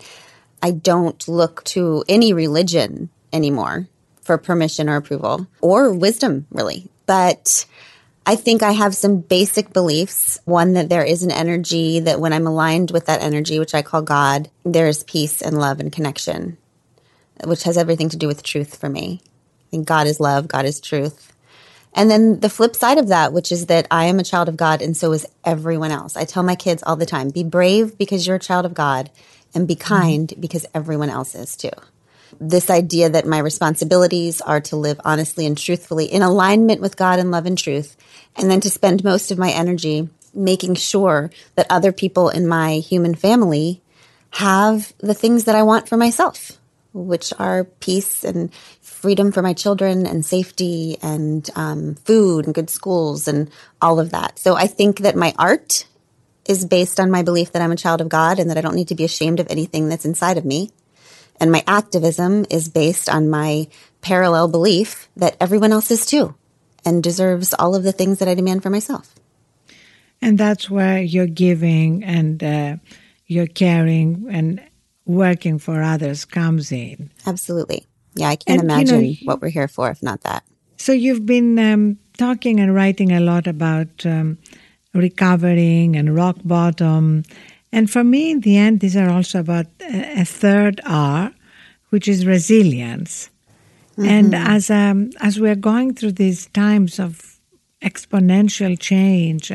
[0.61, 3.87] I don't look to any religion anymore
[4.21, 6.89] for permission or approval or wisdom, really.
[7.05, 7.65] But
[8.25, 10.37] I think I have some basic beliefs.
[10.43, 13.81] One, that there is an energy that when I'm aligned with that energy, which I
[13.81, 16.57] call God, there is peace and love and connection,
[17.45, 19.21] which has everything to do with truth for me.
[19.23, 21.33] I think God is love, God is truth.
[21.93, 24.57] And then the flip side of that, which is that I am a child of
[24.57, 26.15] God and so is everyone else.
[26.15, 29.09] I tell my kids all the time be brave because you're a child of God
[29.53, 29.95] and be mm-hmm.
[29.95, 31.71] kind because everyone else is too.
[32.39, 37.19] This idea that my responsibilities are to live honestly and truthfully in alignment with God
[37.19, 37.95] and love and truth,
[38.35, 42.75] and then to spend most of my energy making sure that other people in my
[42.75, 43.81] human family
[44.31, 46.56] have the things that I want for myself,
[47.05, 52.69] which are peace and freedom for my children and safety and um, food and good
[52.69, 53.49] schools and
[53.81, 54.39] all of that.
[54.39, 55.85] So I think that my art
[56.45, 58.75] is based on my belief that I'm a child of God and that I don't
[58.75, 60.71] need to be ashamed of anything that's inside of me.
[61.39, 63.67] And my activism is based on my
[64.01, 66.35] parallel belief that everyone else is too
[66.85, 69.13] and deserves all of the things that I demand for myself.
[70.21, 72.77] And that's where your giving and uh,
[73.27, 74.66] your caring and
[75.07, 77.09] working for others comes in.
[77.25, 77.85] Absolutely.
[78.15, 80.43] Yeah, I can't and, imagine you know, what we're here for if not that.
[80.77, 84.37] So you've been um, talking and writing a lot about um,
[84.93, 87.23] recovering and rock bottom.
[87.71, 91.31] And for me, in the end, these are also about a, third R,
[91.89, 93.29] which is resilience.
[93.97, 94.05] Mm-hmm.
[94.05, 97.39] And as um, as we're going through these times of
[97.81, 99.51] exponential change,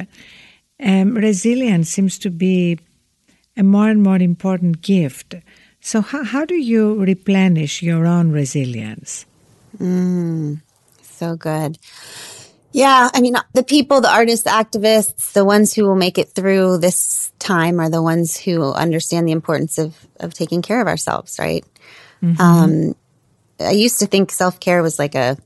[0.83, 2.79] um, resilience seems to be
[3.57, 5.35] a more and more important gift.
[5.81, 9.27] So, how, how do you replenish your own resilience?
[9.79, 10.61] Mm,
[11.03, 11.79] so good.
[12.73, 16.31] Yeah, I mean, the people, the artists, the activists, the ones who will make it
[16.31, 20.87] through this time are the ones who understand the importance of, of taking care of
[20.87, 21.65] ourselves, right?
[22.23, 22.41] Mm-hmm.
[22.41, 22.95] Um,
[23.61, 25.37] I used to think self care was like a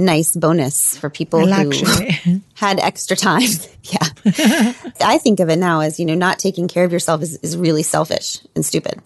[0.00, 3.42] nice bonus for people who had extra time.
[3.84, 4.74] yeah.
[5.00, 7.56] I think of it now as, you know, not taking care of yourself is, is
[7.56, 9.00] really selfish and stupid.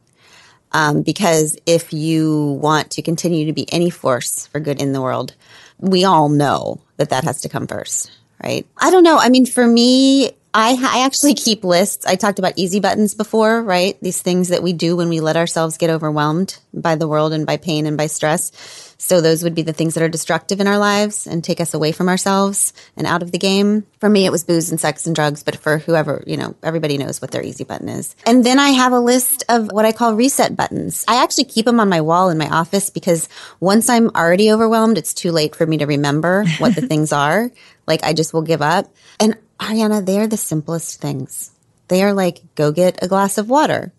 [0.72, 5.00] Um, because if you want to continue to be any force for good in the
[5.00, 5.34] world,
[5.78, 8.10] we all know that that has to come first,
[8.42, 8.66] right?
[8.76, 9.16] I don't know.
[9.18, 12.06] I mean, for me, I, I actually keep lists.
[12.06, 13.98] I talked about easy buttons before, right?
[14.00, 17.46] These things that we do when we let ourselves get overwhelmed by the world and
[17.46, 18.93] by pain and by stress.
[19.04, 21.74] So those would be the things that are destructive in our lives and take us
[21.74, 23.84] away from ourselves and out of the game.
[24.00, 26.96] For me, it was booze and sex and drugs, but for whoever, you know, everybody
[26.96, 28.16] knows what their easy button is.
[28.24, 31.04] And then I have a list of what I call reset buttons.
[31.06, 33.28] I actually keep them on my wall in my office because
[33.60, 37.50] once I'm already overwhelmed, it's too late for me to remember what the things are.
[37.86, 38.86] Like I just will give up.
[39.20, 41.50] And Arianna, they are the simplest things.
[41.88, 43.92] They are like go get a glass of water,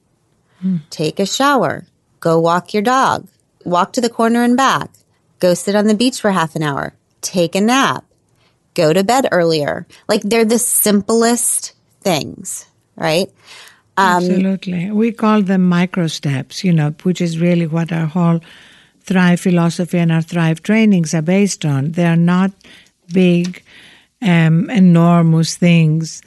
[0.61, 0.77] hmm.
[0.89, 1.85] take a shower,
[2.19, 3.27] go walk your dog,
[3.65, 4.91] walk to the corner and back,
[5.39, 8.05] go sit on the beach for half an hour, take a nap,
[8.73, 9.85] go to bed earlier.
[10.07, 13.29] Like they're the simplest things, right?
[13.97, 14.91] Um, Absolutely.
[14.91, 18.41] We call them micro steps, you know, which is really what our whole
[19.01, 21.91] Thrive philosophy and our Thrive trainings are based on.
[21.91, 22.51] They are not
[23.13, 23.63] big
[24.21, 26.21] um, enormous things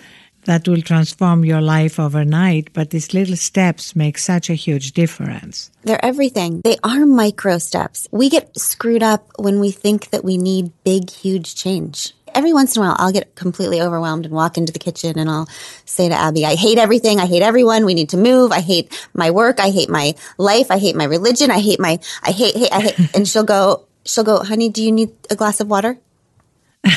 [0.49, 5.71] that will transform your life overnight, but these little steps make such a huge difference.
[5.85, 6.63] They're everything.
[6.65, 8.09] They are micro steps.
[8.13, 12.15] We get screwed up when we think that we need big, huge change.
[12.35, 15.29] Every once in a while, I'll get completely overwhelmed and walk into the kitchen and
[15.29, 15.49] I'll
[15.85, 17.21] say to Abby, I hate everything.
[17.21, 17.85] I hate everyone.
[17.85, 18.51] We need to move.
[18.51, 19.61] I hate my work.
[19.61, 20.71] I hate my life.
[20.71, 21.51] I hate my religion.
[21.51, 23.15] I hate my, I hate, hate, I hate.
[23.15, 25.99] and she'll go, she'll go, honey, do you need a glass of water?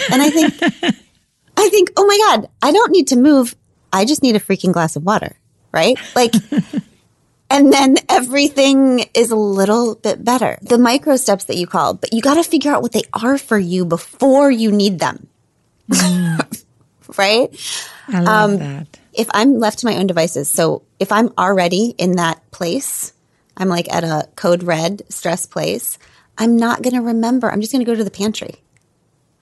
[0.09, 0.53] And I think,
[1.61, 3.55] I think, oh my God, I don't need to move.
[3.93, 5.37] I just need a freaking glass of water,
[5.71, 5.95] right?
[6.15, 6.33] Like,
[7.51, 10.57] and then everything is a little bit better.
[10.63, 13.37] The micro steps that you call, but you got to figure out what they are
[13.37, 15.27] for you before you need them.
[15.87, 16.63] Mm.
[17.17, 17.83] right?
[18.07, 18.99] I love um, that.
[19.13, 23.13] If I'm left to my own devices, so if I'm already in that place,
[23.55, 25.99] I'm like at a code red stress place,
[26.39, 27.51] I'm not going to remember.
[27.51, 28.55] I'm just going to go to the pantry,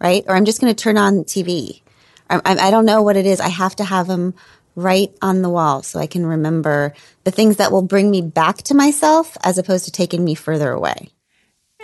[0.02, 0.26] right?
[0.28, 1.82] Or I'm just going to turn on TV
[2.30, 3.40] I, I don't know what it is.
[3.40, 4.34] I have to have them
[4.76, 8.58] right on the wall so I can remember the things that will bring me back
[8.64, 11.10] to myself as opposed to taking me further away.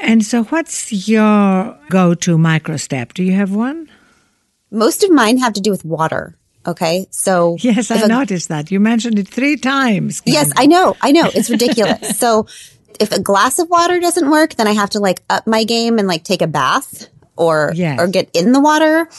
[0.02, 3.14] And so, what's your go to micro step?
[3.14, 3.90] Do you have one?
[4.70, 6.38] Most of mine have to do with water.
[6.68, 7.08] Okay.
[7.12, 8.72] So, yes, I a, noticed that.
[8.72, 10.22] You mentioned it three times.
[10.26, 10.98] Yes, I know.
[11.02, 11.30] I know.
[11.34, 12.20] It's ridiculous.
[12.20, 12.48] so,
[13.00, 15.98] if a glass of water doesn't work, then I have to like up my game
[15.98, 18.00] and like take a bath or yes.
[18.00, 19.10] or get in the water.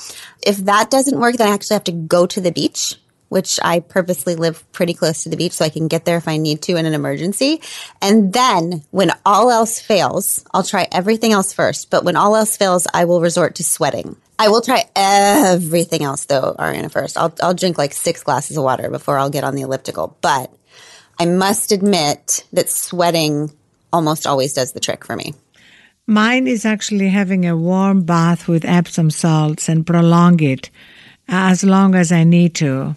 [0.44, 2.94] If that doesn't work, then I actually have to go to the beach,
[3.28, 6.28] which I purposely live pretty close to the beach so I can get there if
[6.28, 7.60] I need to in an emergency.
[8.00, 11.90] And then when all else fails, I'll try everything else first.
[11.90, 14.16] But when all else fails, I will resort to sweating.
[14.38, 17.16] I will try everything else though, Arianna, first.
[17.16, 20.16] I'll, I'll drink like six glasses of water before I'll get on the elliptical.
[20.20, 20.52] But
[21.18, 23.50] I must admit that sweating
[23.92, 25.34] almost always does the trick for me.
[26.06, 30.70] Mine is actually having a warm bath with Epsom salts and prolong it
[31.28, 32.94] uh, as long as I need to.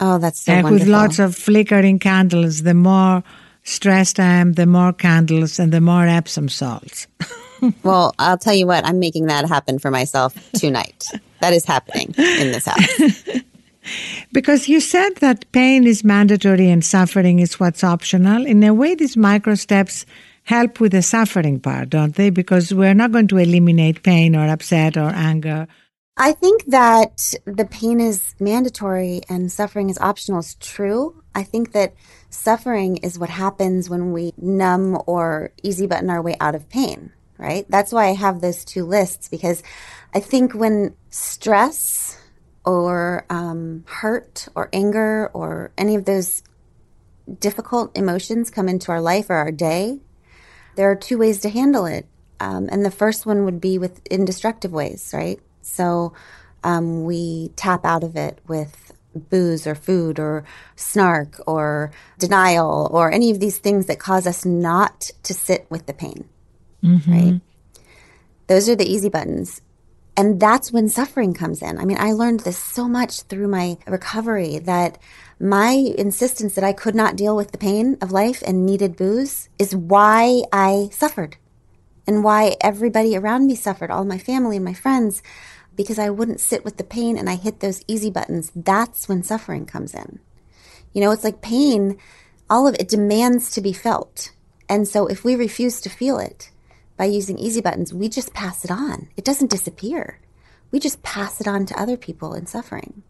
[0.00, 0.78] Oh, that's so uh, wonderful.
[0.78, 3.22] With lots of flickering candles, the more
[3.64, 7.06] stressed I am, the more candles and the more Epsom salts.
[7.82, 11.04] well, I'll tell you what, I'm making that happen for myself tonight.
[11.40, 13.40] that is happening in this house.
[14.32, 18.46] because you said that pain is mandatory and suffering is what's optional.
[18.46, 20.06] In a way, these micro steps
[20.48, 22.30] help with the suffering part, don't they?
[22.30, 25.68] Because we're not going to eliminate pain or upset or anger.
[26.16, 31.22] I think that the pain is mandatory and suffering is optional is true.
[31.34, 31.94] I think that
[32.30, 37.12] suffering is what happens when we numb or easy button our way out of pain,
[37.36, 37.66] right?
[37.68, 39.62] That's why I have those two lists because
[40.14, 42.18] I think when stress
[42.64, 46.42] or um, hurt or anger or any of those
[47.38, 50.00] difficult emotions come into our life or our day,
[50.78, 52.06] there are two ways to handle it.
[52.38, 55.40] Um, and the first one would be with in destructive ways, right?
[55.60, 56.12] So
[56.62, 60.44] um, we tap out of it with booze or food or
[60.76, 65.86] snark or denial or any of these things that cause us not to sit with
[65.86, 66.28] the pain,
[66.84, 67.12] mm-hmm.
[67.12, 67.40] right?
[68.46, 69.60] Those are the easy buttons.
[70.16, 71.76] And that's when suffering comes in.
[71.76, 74.98] I mean, I learned this so much through my recovery that
[75.40, 79.48] my insistence that I could not deal with the pain of life and needed booze
[79.58, 81.36] is why I suffered
[82.06, 85.22] and why everybody around me suffered, all my family and my friends,
[85.76, 88.50] because I wouldn't sit with the pain and I hit those easy buttons.
[88.56, 90.18] That's when suffering comes in.
[90.92, 91.98] You know, it's like pain,
[92.50, 94.32] all of it demands to be felt.
[94.68, 96.50] And so if we refuse to feel it
[96.96, 99.08] by using easy buttons, we just pass it on.
[99.16, 100.20] It doesn't disappear.
[100.72, 103.04] We just pass it on to other people in suffering.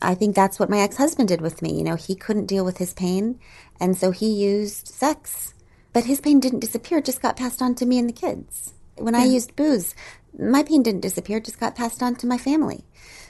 [0.00, 1.76] I think that's what my ex husband did with me.
[1.76, 3.38] You know, he couldn't deal with his pain,
[3.80, 5.54] and so he used sex.
[5.92, 8.74] But his pain didn't disappear, it just got passed on to me and the kids.
[8.96, 9.20] When yeah.
[9.20, 9.94] I used booze,
[10.38, 12.84] my pain didn't disappear, it just got passed on to my family.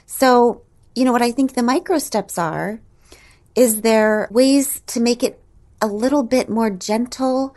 [0.05, 0.61] So,
[0.95, 2.81] you know, what I think the micro steps are
[3.55, 5.41] is there ways to make it
[5.81, 7.55] a little bit more gentle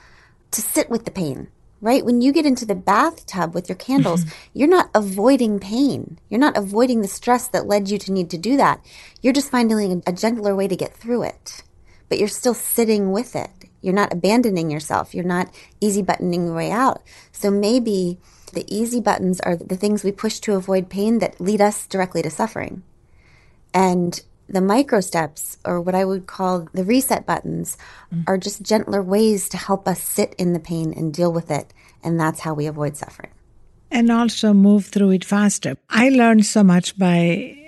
[0.52, 1.48] to sit with the pain
[1.82, 2.04] right?
[2.04, 4.50] When you get into the bathtub with your candles, mm-hmm.
[4.54, 6.18] you're not avoiding pain.
[6.30, 8.82] You're not avoiding the stress that led you to need to do that.
[9.20, 11.64] You're just finding a gentler way to get through it.
[12.08, 13.50] But you're still sitting with it.
[13.80, 15.12] You're not abandoning yourself.
[15.14, 17.02] You're not easy buttoning your way out.
[17.32, 18.18] So maybe
[18.52, 22.22] the easy buttons are the things we push to avoid pain that lead us directly
[22.22, 22.84] to suffering.
[23.74, 27.76] And the micro steps, or what I would call the reset buttons,
[28.14, 28.24] mm.
[28.26, 31.72] are just gentler ways to help us sit in the pain and deal with it.
[32.04, 33.30] And that's how we avoid suffering.
[33.90, 35.76] And also move through it faster.
[35.90, 37.58] I learned so much by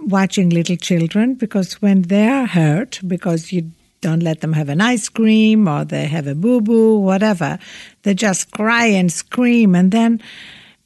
[0.00, 3.70] watching little children because when they're hurt, because you
[4.00, 7.58] don't let them have an ice cream or they have a boo boo, whatever,
[8.02, 9.74] they just cry and scream.
[9.74, 10.22] And then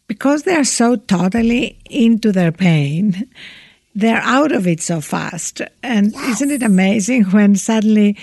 [0.07, 3.29] because they are so totally into their pain,
[3.95, 5.63] they're out of it so fast.
[5.83, 6.37] And yes.
[6.37, 8.17] isn't it amazing when suddenly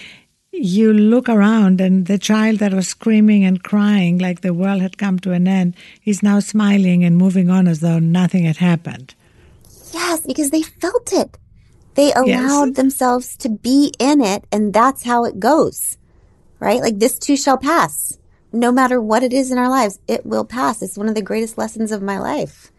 [0.52, 4.98] you look around and the child that was screaming and crying like the world had
[4.98, 9.14] come to an end is now smiling and moving on as though nothing had happened.
[9.94, 11.38] Yes, because they felt it.
[11.96, 12.76] They allowed yes.
[12.76, 15.98] themselves to be in it, and that's how it goes,
[16.60, 16.82] right?
[16.82, 18.18] Like this too shall pass.
[18.52, 20.82] No matter what it is in our lives, it will pass.
[20.82, 22.72] It's one of the greatest lessons of my life.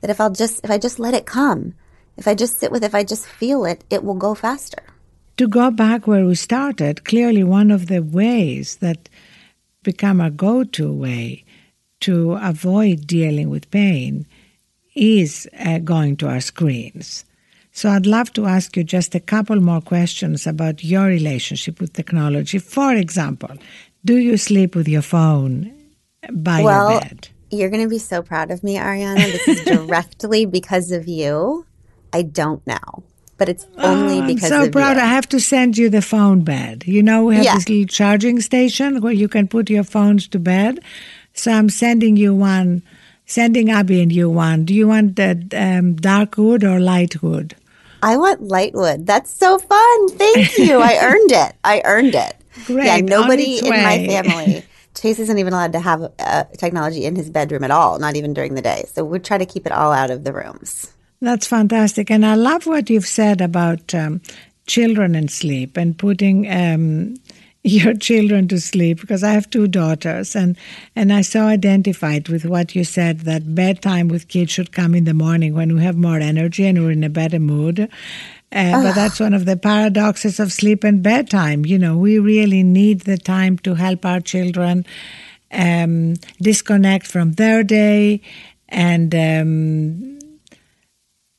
[0.00, 1.74] That if I'll just, if I just let it come,
[2.16, 4.82] if I just sit with it, if I just feel it, it will go faster.
[5.38, 9.08] To go back where we started, clearly one of the ways that
[9.82, 11.44] become a go to way
[12.00, 14.26] to avoid dealing with pain
[14.94, 17.24] is uh, going to our screens.
[17.72, 21.92] So I'd love to ask you just a couple more questions about your relationship with
[21.92, 22.58] technology.
[22.58, 23.56] For example,
[24.04, 25.74] do you sleep with your phone
[26.30, 27.28] by well, your bed?
[27.50, 29.32] You're going to be so proud of me, Arianna.
[29.32, 31.66] This is directly because of you.
[32.14, 33.02] I don't know.
[33.36, 34.96] but it's only oh, because I'm so proud.
[34.96, 35.02] You.
[35.02, 36.84] I have to send you the phone bed.
[36.86, 37.54] You know, we have yeah.
[37.56, 40.78] this little charging station where you can put your phones to bed.
[41.32, 42.82] So I'm sending you one,
[43.26, 44.64] sending Abby and you one.
[44.64, 47.56] Do you want the um, dark wood or light wood?
[48.04, 49.06] I want light wood.
[49.06, 50.08] That's so fun.
[50.10, 50.78] Thank you.
[50.78, 51.56] I earned it.
[51.64, 52.36] I earned it.
[52.66, 52.86] Great.
[52.86, 54.64] Yeah, nobody in my family.
[54.94, 58.32] Chase isn't even allowed to have uh, technology in his bedroom at all, not even
[58.32, 58.84] during the day.
[58.92, 60.92] So we try to keep it all out of the rooms.
[61.20, 62.10] That's fantastic.
[62.10, 64.20] And I love what you've said about um,
[64.66, 67.16] children and sleep and putting um,
[67.64, 70.56] your children to sleep because I have two daughters and,
[70.94, 75.04] and I so identified with what you said that bedtime with kids should come in
[75.04, 77.88] the morning when we have more energy and we're in a better mood.
[78.52, 81.64] Uh, but that's one of the paradoxes of sleep and bedtime.
[81.64, 84.84] You know, we really need the time to help our children
[85.50, 88.20] um, disconnect from their day
[88.68, 90.13] and um,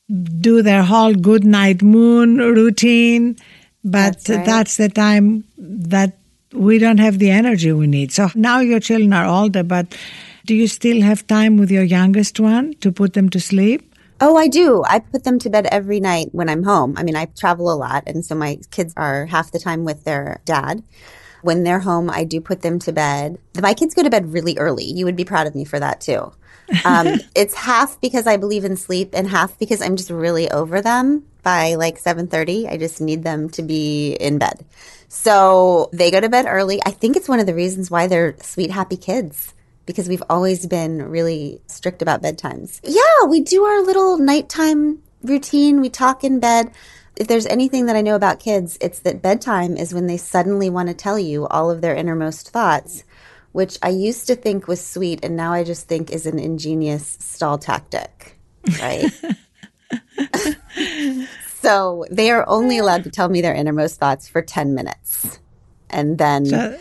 [0.10, 3.38] do their whole good night moon routine,
[3.84, 4.46] but that's, right.
[4.46, 6.18] that's, the time that
[6.54, 8.12] we don't have the energy we need.
[8.12, 9.98] So now your children are older, but
[10.46, 13.94] do you still have time with your youngest one to put them to sleep?
[14.22, 14.84] Oh, I do.
[14.88, 16.96] I put them to bed every night when I'm home.
[16.98, 20.06] I mean, I travel a lot, and so my kids are half the time with
[20.06, 20.84] their dad.
[21.42, 23.38] When they're home, I do put them to bed.
[23.60, 24.86] My kids go to bed really early.
[24.86, 26.32] You would be proud of me for that too.
[26.84, 30.82] Um, it's half because I believe in sleep and half because I'm just really over
[30.82, 32.68] them by like 7:30.
[32.68, 34.66] I just need them to be in bed.
[35.08, 36.82] So they go to bed early.
[36.86, 39.54] I think it's one of the reasons why they're sweet happy kids
[39.86, 42.80] because we've always been really strict about bedtimes.
[42.84, 45.80] Yeah, we do our little nighttime routine.
[45.80, 46.72] We talk in bed.
[47.16, 50.70] If there's anything that I know about kids, it's that bedtime is when they suddenly
[50.70, 53.05] want to tell you all of their innermost thoughts
[53.56, 57.16] which I used to think was sweet and now I just think is an ingenious
[57.22, 58.38] stall tactic,
[58.82, 59.10] right?
[61.62, 65.40] so they are only allowed to tell me their innermost thoughts for 10 minutes
[65.90, 66.78] and then so-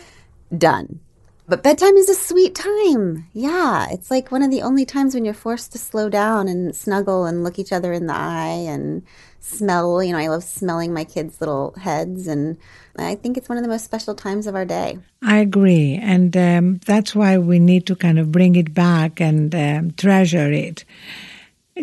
[0.57, 0.99] done.
[1.47, 3.29] But bedtime is a sweet time.
[3.31, 3.87] Yeah.
[3.91, 7.23] It's like one of the only times when you're forced to slow down and snuggle
[7.23, 9.03] and look each other in the eye and
[9.39, 10.03] smell.
[10.03, 12.57] You know, I love smelling my kids' little heads and
[12.97, 14.99] I think it's one of the most special times of our day.
[15.21, 15.99] I agree.
[16.01, 20.51] And um, that's why we need to kind of bring it back and um, treasure
[20.51, 20.85] it.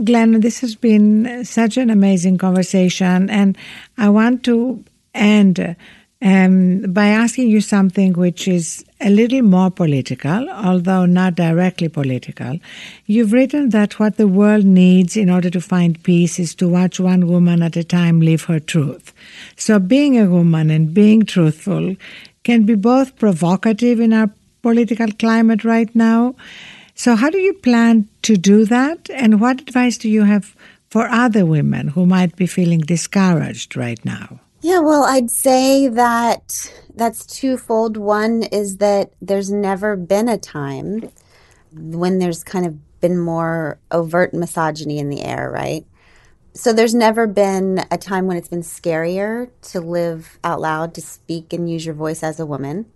[0.04, 3.28] Glenn, this has been such an amazing conversation.
[3.28, 3.58] And
[3.98, 4.82] I want to
[5.14, 5.76] end
[6.22, 12.58] um, by asking you something which is a little more political, although not directly political.
[13.06, 17.00] You've written that what the world needs in order to find peace is to watch
[17.00, 19.12] one woman at a time live her truth.
[19.56, 21.96] So, being a woman and being truthful
[22.44, 24.30] can be both provocative in our
[24.62, 26.36] political climate right now.
[26.94, 29.10] So, how do you plan to do that?
[29.10, 30.54] And what advice do you have
[30.88, 34.38] for other women who might be feeling discouraged right now?
[34.62, 37.96] Yeah, well, I'd say that that's twofold.
[37.96, 41.10] One is that there's never been a time
[41.72, 45.84] when there's kind of been more overt misogyny in the air, right?
[46.54, 51.00] So there's never been a time when it's been scarier to live out loud, to
[51.00, 52.86] speak and use your voice as a woman.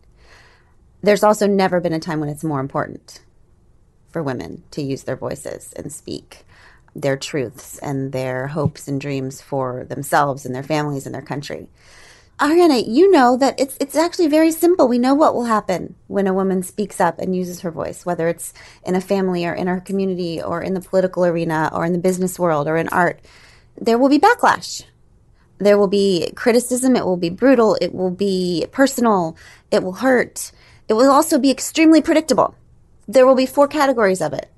[1.03, 3.23] There's also never been a time when it's more important
[4.13, 6.47] for women to use their voices and speak
[7.01, 11.69] their truths and their hopes and dreams for themselves and their families and their country.
[12.39, 14.89] Arianna, you know that it's it's actually very simple.
[14.89, 18.29] We know what will happen when a woman speaks up and uses her voice, whether
[18.29, 18.53] it's
[18.85, 21.99] in a family or in her community or in the political arena or in the
[21.99, 23.21] business world or in art.
[23.81, 24.85] There will be backlash.
[25.59, 29.37] There will be criticism, it will be brutal, it will be personal,
[29.71, 30.53] it will hurt.
[30.89, 32.55] It will also be extremely predictable.
[33.09, 34.53] There will be four categories of it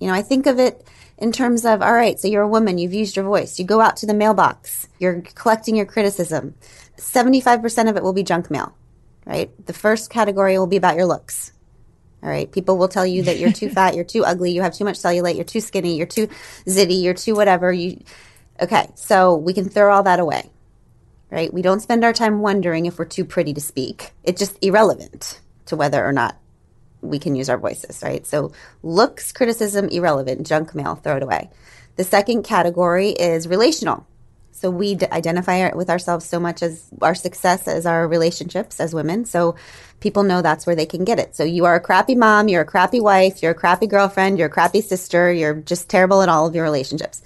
[0.00, 0.86] You know, I think of it
[1.18, 3.80] in terms of, all right, so you're a woman, you've used your voice, you go
[3.80, 6.54] out to the mailbox, you're collecting your criticism.
[6.96, 8.74] 75% of it will be junk mail,
[9.24, 9.50] right?
[9.66, 11.52] The first category will be about your looks.
[12.22, 12.50] All right.
[12.50, 14.98] People will tell you that you're too fat, you're too ugly, you have too much
[14.98, 16.28] cellulite, you're too skinny, you're too
[16.66, 17.72] zitty, you're too whatever.
[17.72, 18.00] You,
[18.60, 18.88] okay.
[18.94, 20.50] So we can throw all that away,
[21.30, 21.52] right?
[21.52, 24.12] We don't spend our time wondering if we're too pretty to speak.
[24.22, 26.36] It's just irrelevant to whether or not
[27.02, 28.26] we can use our voices, right?
[28.26, 31.50] So looks, criticism, irrelevant, junk mail, throw it away.
[31.96, 34.06] The second category is relational.
[34.52, 38.94] So we d- identify with ourselves so much as our success as our relationships as
[38.94, 39.24] women.
[39.24, 39.56] So
[39.98, 41.34] people know that's where they can get it.
[41.34, 44.46] So you are a crappy mom, you're a crappy wife, you're a crappy girlfriend, you're
[44.46, 47.22] a crappy sister, you're just terrible at all of your relationships.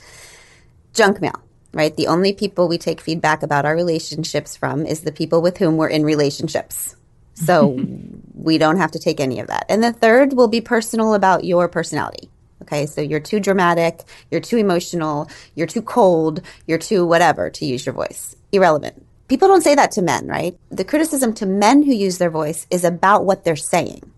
[0.95, 1.43] Junk mail,
[1.75, 1.95] right?
[1.95, 5.77] The only people we take feedback about our relationships from is the people with whom
[5.77, 6.97] we're in relationships.
[7.37, 7.79] So
[8.35, 9.67] we don't have to take any of that.
[9.69, 12.31] And the third will be personal about your personality.
[12.63, 17.65] Okay, so you're too dramatic, you're too emotional, you're too cold, you're too whatever to
[17.65, 18.35] use your voice.
[18.51, 19.07] Irrelevant.
[19.29, 20.57] People don't say that to men, right?
[20.71, 24.11] The criticism to men who use their voice is about what they're saying.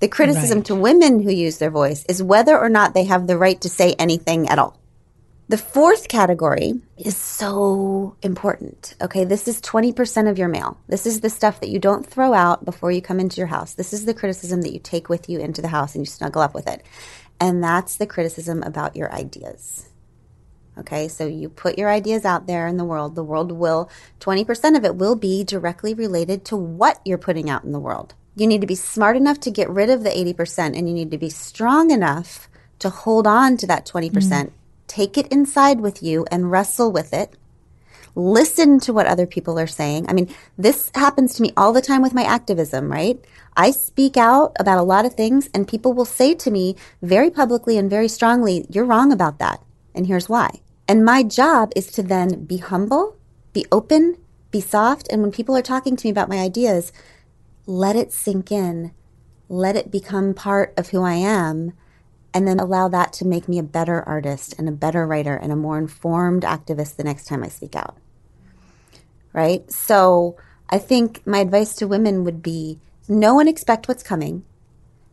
[0.00, 0.66] The criticism right.
[0.66, 3.68] to women who use their voice is whether or not they have the right to
[3.68, 4.78] say anything at all.
[5.46, 8.94] The fourth category is so important.
[9.02, 10.78] Okay, this is 20% of your mail.
[10.88, 13.74] This is the stuff that you don't throw out before you come into your house.
[13.74, 16.40] This is the criticism that you take with you into the house and you snuggle
[16.40, 16.82] up with it.
[17.38, 19.90] And that's the criticism about your ideas.
[20.78, 23.14] Okay, so you put your ideas out there in the world.
[23.14, 23.90] The world will,
[24.20, 28.14] 20% of it will be directly related to what you're putting out in the world.
[28.34, 31.10] You need to be smart enough to get rid of the 80%, and you need
[31.10, 34.10] to be strong enough to hold on to that 20%.
[34.10, 34.52] Mm
[34.86, 37.36] take it inside with you and wrestle with it.
[38.14, 40.06] Listen to what other people are saying.
[40.08, 43.22] I mean, this happens to me all the time with my activism, right?
[43.56, 47.30] I speak out about a lot of things and people will say to me very
[47.30, 49.62] publicly and very strongly, you're wrong about that.
[49.94, 50.60] And here's why.
[50.86, 53.16] And my job is to then be humble,
[53.52, 54.18] be open,
[54.50, 55.08] be soft.
[55.10, 56.92] And when people are talking to me about my ideas,
[57.66, 58.92] let it sink in,
[59.48, 61.72] let it become part of who I am
[62.34, 65.52] and then allow that to make me a better artist and a better writer and
[65.52, 67.96] a more informed activist the next time I speak out.
[69.32, 69.70] Right?
[69.70, 70.36] So
[70.68, 74.44] I think my advice to women would be know and expect what's coming,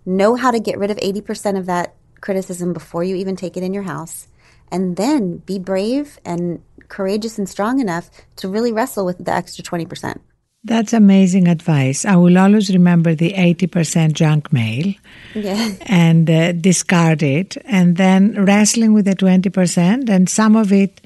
[0.05, 3.63] know how to get rid of 80% of that criticism before you even take it
[3.63, 4.28] in your house,
[4.72, 9.63] and then be brave and courageous and strong enough to really wrestle with the extra
[9.63, 10.19] 20%.
[10.64, 12.05] That's amazing advice.
[12.05, 14.93] I will always remember the 80% junk mail
[15.34, 15.72] yeah.
[15.88, 21.01] and uh, discard it, and then wrestling with the 20%, and some of it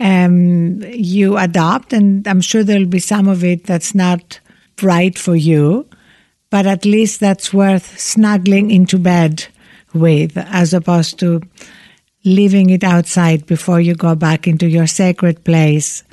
[0.00, 4.40] um, you adopt, and I'm sure there'll be some of it that's not
[4.82, 5.86] right for you,
[6.48, 9.46] but at least that's worth snuggling into bed
[9.92, 11.42] with, as opposed to
[12.24, 16.04] leaving it outside before you go back into your sacred place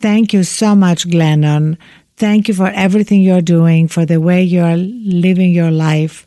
[0.00, 1.76] Thank you so much, Glennon.
[2.16, 6.26] Thank you for everything you're doing, for the way you're living your life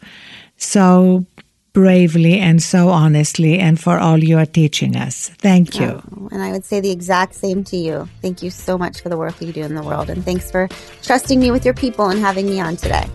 [0.58, 1.26] so
[1.74, 5.30] bravely and so honestly, and for all you are teaching us.
[5.38, 6.02] Thank you.
[6.12, 8.10] Oh, and I would say the exact same to you.
[8.22, 10.10] Thank you so much for the work you do in the world.
[10.10, 10.68] And thanks for
[11.02, 13.06] trusting me with your people and having me on today.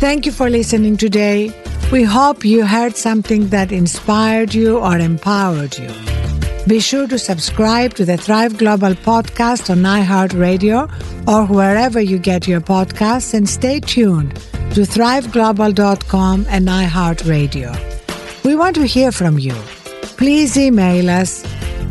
[0.00, 1.52] Thank you for listening today.
[1.92, 6.17] We hope you heard something that inspired you or empowered you.
[6.68, 10.80] Be sure to subscribe to the Thrive Global podcast on iHeartRadio
[11.26, 14.34] or wherever you get your podcasts and stay tuned
[14.74, 18.44] to thriveglobal.com and iHeartRadio.
[18.44, 19.54] We want to hear from you.
[20.18, 21.42] Please email us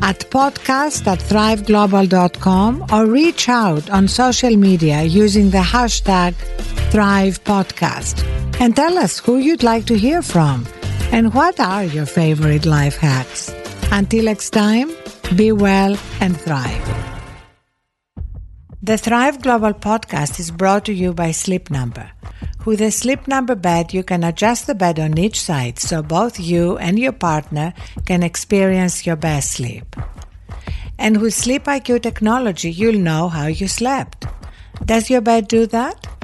[0.04, 6.36] at podcast at thriveglobal.com or reach out on social media using the hashtag
[6.92, 10.68] ThrivePodcast and tell us who you'd like to hear from
[11.12, 13.52] and what are your favorite life hacks.
[13.92, 14.92] Until next time,
[15.36, 16.84] be well and thrive.
[18.84, 22.12] The Thrive Global podcast is brought to you by Sleep Number.
[22.66, 26.40] With a Sleep Number bed, you can adjust the bed on each side so both
[26.40, 27.74] you and your partner
[28.06, 29.96] can experience your best sleep.
[31.00, 34.26] And with Sleep IQ technology, you'll know how you slept.
[34.84, 36.17] Does your bed do that?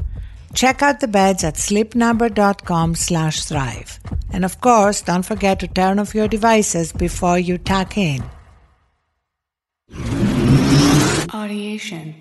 [0.54, 4.00] Check out the beds at sleepnumber.com slash thrive.
[4.32, 8.24] And of course, don't forget to turn off your devices before you tuck in.
[11.30, 12.16] Audiation.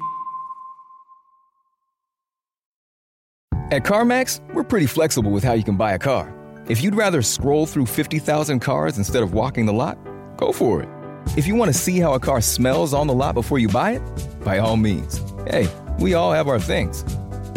[3.71, 6.35] At CarMax, we're pretty flexible with how you can buy a car.
[6.69, 9.99] If you'd rather scroll through 50,000 cars instead of walking the lot,
[10.37, 10.89] go for it.
[11.37, 13.93] If you want to see how a car smells on the lot before you buy
[13.93, 15.23] it, by all means.
[15.47, 15.69] Hey,
[15.99, 17.05] we all have our things.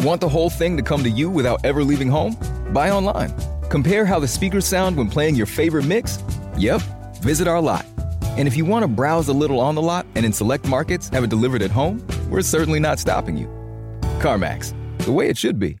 [0.06, 2.36] Want the whole thing to come to you without ever leaving home?
[2.72, 3.34] Buy online
[3.70, 6.22] Compare how the speakers sound when playing your favorite mix?
[6.56, 6.80] Yep,
[7.20, 7.84] visit our lot.
[8.38, 11.08] And if you want to browse a little on the lot and in select markets
[11.08, 13.48] have it delivered at home, we're certainly not stopping you.
[14.20, 15.76] CarMax, the way it should be.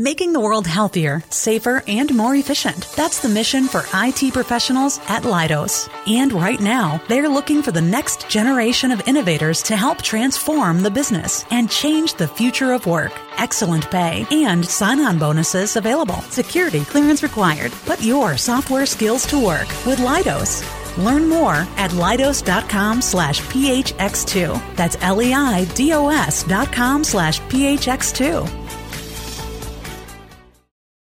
[0.00, 2.88] Making the world healthier, safer, and more efficient.
[2.96, 5.90] That's the mission for IT professionals at Leidos.
[6.06, 10.90] And right now, they're looking for the next generation of innovators to help transform the
[10.90, 13.12] business and change the future of work.
[13.36, 16.22] Excellent pay and sign-on bonuses available.
[16.30, 17.70] Security clearance required.
[17.84, 20.64] Put your software skills to work with Leidos.
[20.96, 24.76] Learn more at leidos.com slash phx2.
[24.76, 28.59] That's L-E-I-D-O-S dot com slash phx2.